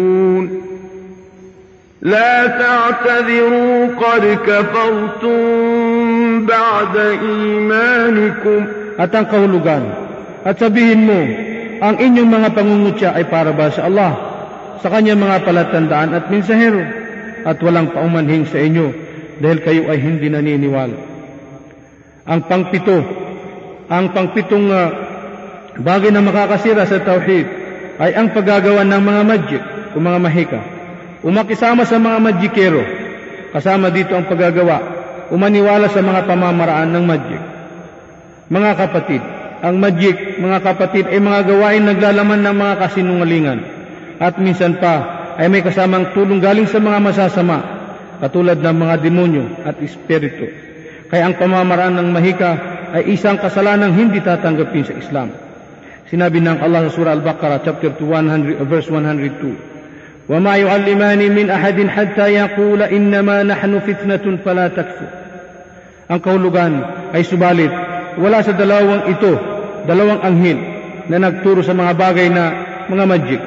[2.05, 5.37] لا تعتذروا قد كفرتم
[6.47, 8.61] بعد إيمانكم
[8.95, 9.91] At ang kahulugan,
[10.47, 11.19] at sabihin mo,
[11.83, 14.13] ang inyong mga pangungutya ay para ba sa Allah,
[14.79, 16.79] sa kanyang mga palatandaan at mensahero,
[17.43, 18.95] at walang paumanhin sa inyo,
[19.43, 20.95] dahil kayo ay hindi naniniwala.
[22.23, 23.03] Ang pangpito,
[23.91, 24.89] ang pangpitong uh,
[25.83, 27.47] bagay na makakasira sa tauhid
[27.99, 30.61] ay ang paggagawa ng mga magic o mga mahika.
[31.20, 32.80] Umakisama sa mga magikero,
[33.52, 34.78] kasama dito ang paggagawa,
[35.36, 37.42] umaniwala sa mga pamamaraan ng magic.
[38.48, 39.22] Mga kapatid,
[39.60, 43.60] ang magic, mga kapatid, ay mga gawain naglalaman ng mga kasinungalingan
[44.16, 47.58] at minsan pa ay may kasamang tulong galing sa mga masasama
[48.24, 50.48] katulad ng mga demonyo at espiritu.
[51.12, 52.52] Kaya ang pamamaraan ng mahika
[52.96, 55.36] ay isang kasalanang hindi tatanggapin sa Islam.
[56.08, 59.79] Sinabi ng Allah sa Surah Al-Baqarah chapter 200 verse 102.
[60.29, 65.11] وما يعلمان من أحد حتى يقول إنما نحن فتنة فلا تكفر.
[66.05, 66.73] Ang kahulugan
[67.17, 67.73] ay subalit
[68.21, 69.33] wala sa dalawang ito,
[69.89, 70.59] dalawang anghel
[71.09, 72.45] na nagturo sa mga bagay na
[72.89, 73.41] mga magic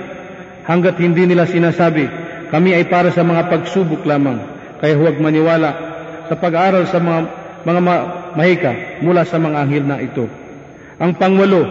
[0.66, 2.10] hanggat hindi nila sinasabi
[2.49, 4.41] kami ay para sa mga pagsubok lamang
[4.82, 5.70] kaya huwag maniwala
[6.28, 7.20] sa pag-aaral sa mga
[7.68, 8.72] mga ma- mahika
[9.03, 10.26] mula sa mga anghel na ito.
[10.97, 11.62] Ang pangwalo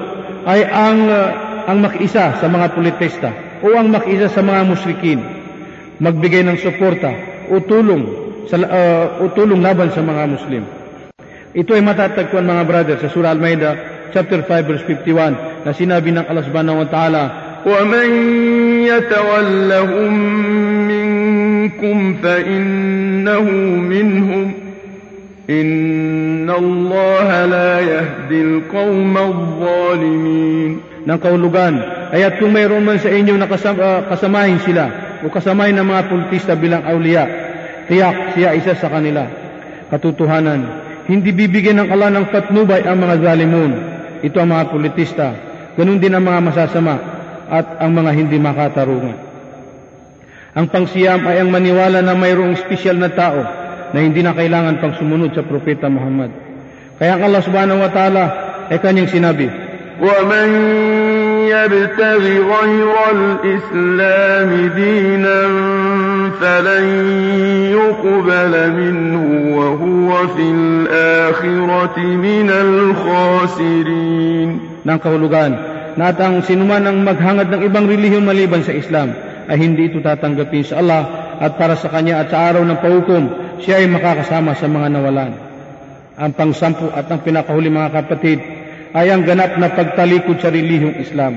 [0.45, 1.27] ay ang uh,
[1.67, 3.31] ang makiisa sa mga politista
[3.65, 5.21] o ang makiisa sa mga musrikin
[5.97, 7.13] magbigay ng suporta
[7.49, 8.05] o tulong
[8.47, 10.63] sa uh, o tulong laban sa mga Muslim.
[11.57, 13.71] Ito ay matatagpuan mga brother sa Surah Al-Maida
[14.13, 17.25] chapter 5 verse 51 na sinabi ng Allah Subhanahu wa Ta'ala
[17.67, 18.09] وَمَن
[18.87, 20.13] يَتَوَلَّهُم
[20.87, 23.47] مِّنكُمْ فَإِنَّهُ
[23.83, 24.67] مِنْهُمْ
[25.51, 31.75] إن الله لا يهدي القوم الظالمين ng kaulugan
[32.11, 34.85] ay at kung mayroon man sa inyo na kasama, uh, kasamahin sila
[35.23, 37.25] o kasamahin ng mga politista bilang awliya,
[37.91, 39.27] tiyak siya isa sa kanila.
[39.91, 40.61] Katutuhanan,
[41.07, 43.73] hindi bibigyan ng Allah ng patnubay ang mga zalimun.
[44.23, 45.27] Ito ang mga politista,
[45.79, 46.95] ganun din ang mga masasama
[47.47, 49.17] at ang mga hindi makatarungan.
[50.57, 53.45] Ang pangsiyam ay ang maniwala na mayroong espesyal na tao
[53.93, 56.33] na hindi na kailangan pang sumunod sa Propeta Muhammad.
[56.97, 58.25] Kaya ang Allah subhanahu wa ta'ala
[58.73, 59.47] ay kanyang sinabi,
[60.01, 60.49] وَمَنْ
[61.51, 62.23] يَبْتَغِ
[62.55, 65.43] غَيْرَ الْإِسْلَامِ دِينًا
[66.41, 66.85] فَلَنْ
[67.79, 69.25] يُقْبَلَ مِنْهُ
[69.59, 74.51] وَهُوَ فِي الْآخِرَةِ مِنَ الْخَاسِرِينَ
[74.87, 75.53] Nang kahulugan,
[75.97, 79.17] na at ang sinuman ang maghangad ng ibang relihiyon maliban sa Islam
[79.47, 81.03] ay hindi ito tatanggapin sa Allah
[81.41, 83.25] at para sa Kanya at sa araw ng pahukom
[83.63, 85.33] siya ay makakasama sa mga nawalan.
[86.17, 88.39] Ang pangsampu at ang pinakahuli mga kapatid
[88.97, 91.37] ay ang ganap na pagtalikod sa relihiyong Islam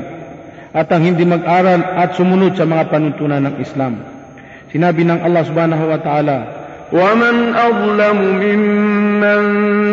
[0.70, 4.00] at ang hindi mag-aral at sumunod sa mga panuntunan ng Islam.
[4.70, 6.38] Sinabi ng Allah subhanahu wa ta'ala,
[6.90, 9.42] ومن أظلم ممن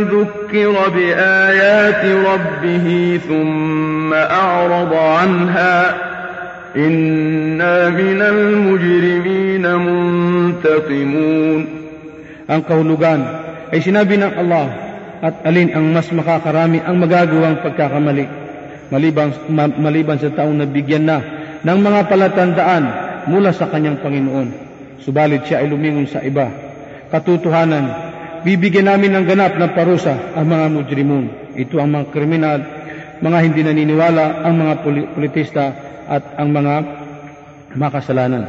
[0.08, 5.94] ذكر بآيات ربه ثم أعرض عنها
[6.76, 11.60] إنا من المجرمين منتقمون
[12.46, 13.20] ang kahulugan
[13.74, 14.66] ay sinabi ng Allah
[15.21, 18.41] at alin ang mas makakarami ang magagawang pagkakamali
[18.91, 21.17] maliban, ma, maliban sa taong nabigyan na
[21.63, 22.83] ng mga palatandaan
[23.31, 24.47] mula sa kanyang Panginoon.
[25.01, 26.51] Subalit siya ay lumingon sa iba.
[27.09, 27.85] Katutuhanan,
[28.45, 31.25] bibigyan namin ng ganap ng parusa ang mga mujrimun.
[31.55, 32.59] Ito ang mga kriminal,
[33.23, 34.73] mga hindi naniniwala, ang mga
[35.15, 35.65] politista
[36.05, 36.73] at ang mga
[37.79, 38.43] makasalanan.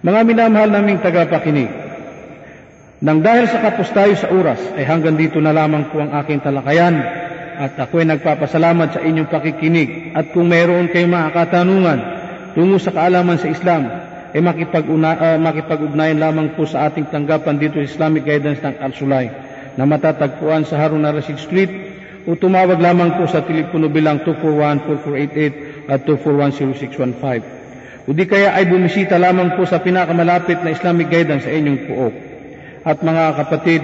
[0.00, 1.68] Mga minamahal naming tagapakinig,
[3.00, 6.44] nang dahil sa kapos tayo sa oras, ay hanggang dito na lamang po ang aking
[6.44, 7.00] talakayan
[7.56, 11.96] at ako ay nagpapasalamat sa inyong pakikinig at kung mayroon kayong mga katanungan
[12.52, 13.88] tungo sa kaalaman sa Islam,
[14.36, 19.32] ay makipag-una, uh, makipag-ugnayan lamang po sa ating tanggapan dito sa Islamic Guidance ng Al-Sulay
[19.74, 21.72] na matatagpuan sa Harun al-Rashid Street
[22.28, 28.04] o tumawag lamang po sa telepono bilang 241-4488 at 2410615.
[28.06, 32.29] O di kaya ay bumisita lamang po sa pinakamalapit na Islamic guidance sa inyong puok.
[32.84, 33.82] At mga kapatid,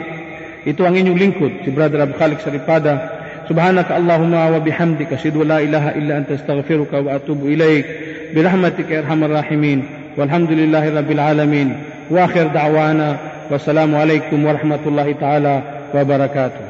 [0.65, 3.23] ito ang inyong lingkod, si Brother Abu Khalik Saripada.
[3.47, 7.87] Subhanaka Allahumma wa bihamdika, ashhadu la ilaha illa anta astaghfiruka wa atubu ilaik.
[8.27, 9.85] ارحم الراحمين
[10.19, 11.69] والحمد لله رب العالمين
[12.11, 13.17] واخر دعوانا
[13.51, 15.63] والسلام عليكم ورحمه الله تعالى
[15.95, 16.65] وبركاته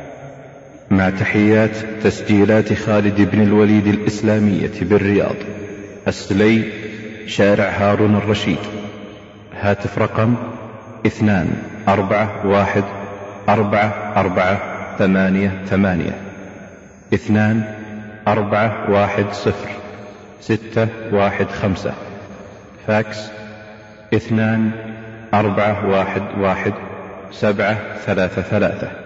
[0.91, 5.37] مع تحيات تسجيلات خالد بن الوليد الإسلامية بالرياض.
[6.09, 6.62] السلي
[7.27, 8.62] شارع هارون الرشيد.
[9.61, 10.35] هاتف رقم
[11.07, 11.49] اثنان
[11.89, 12.85] أربعة واحد
[13.49, 14.59] أربعة أربعة
[14.99, 16.21] ثمانية ثمانية.
[17.15, 17.63] اثنان
[18.29, 19.69] أربعة واحد صفر.
[20.41, 21.93] ستة واحد خمسة.
[22.87, 23.29] فاكس.
[24.15, 24.71] اثنان
[25.35, 26.73] أربعة واحد واحد
[27.33, 27.77] سبعة
[28.07, 29.06] ثلاثة ثلاثة.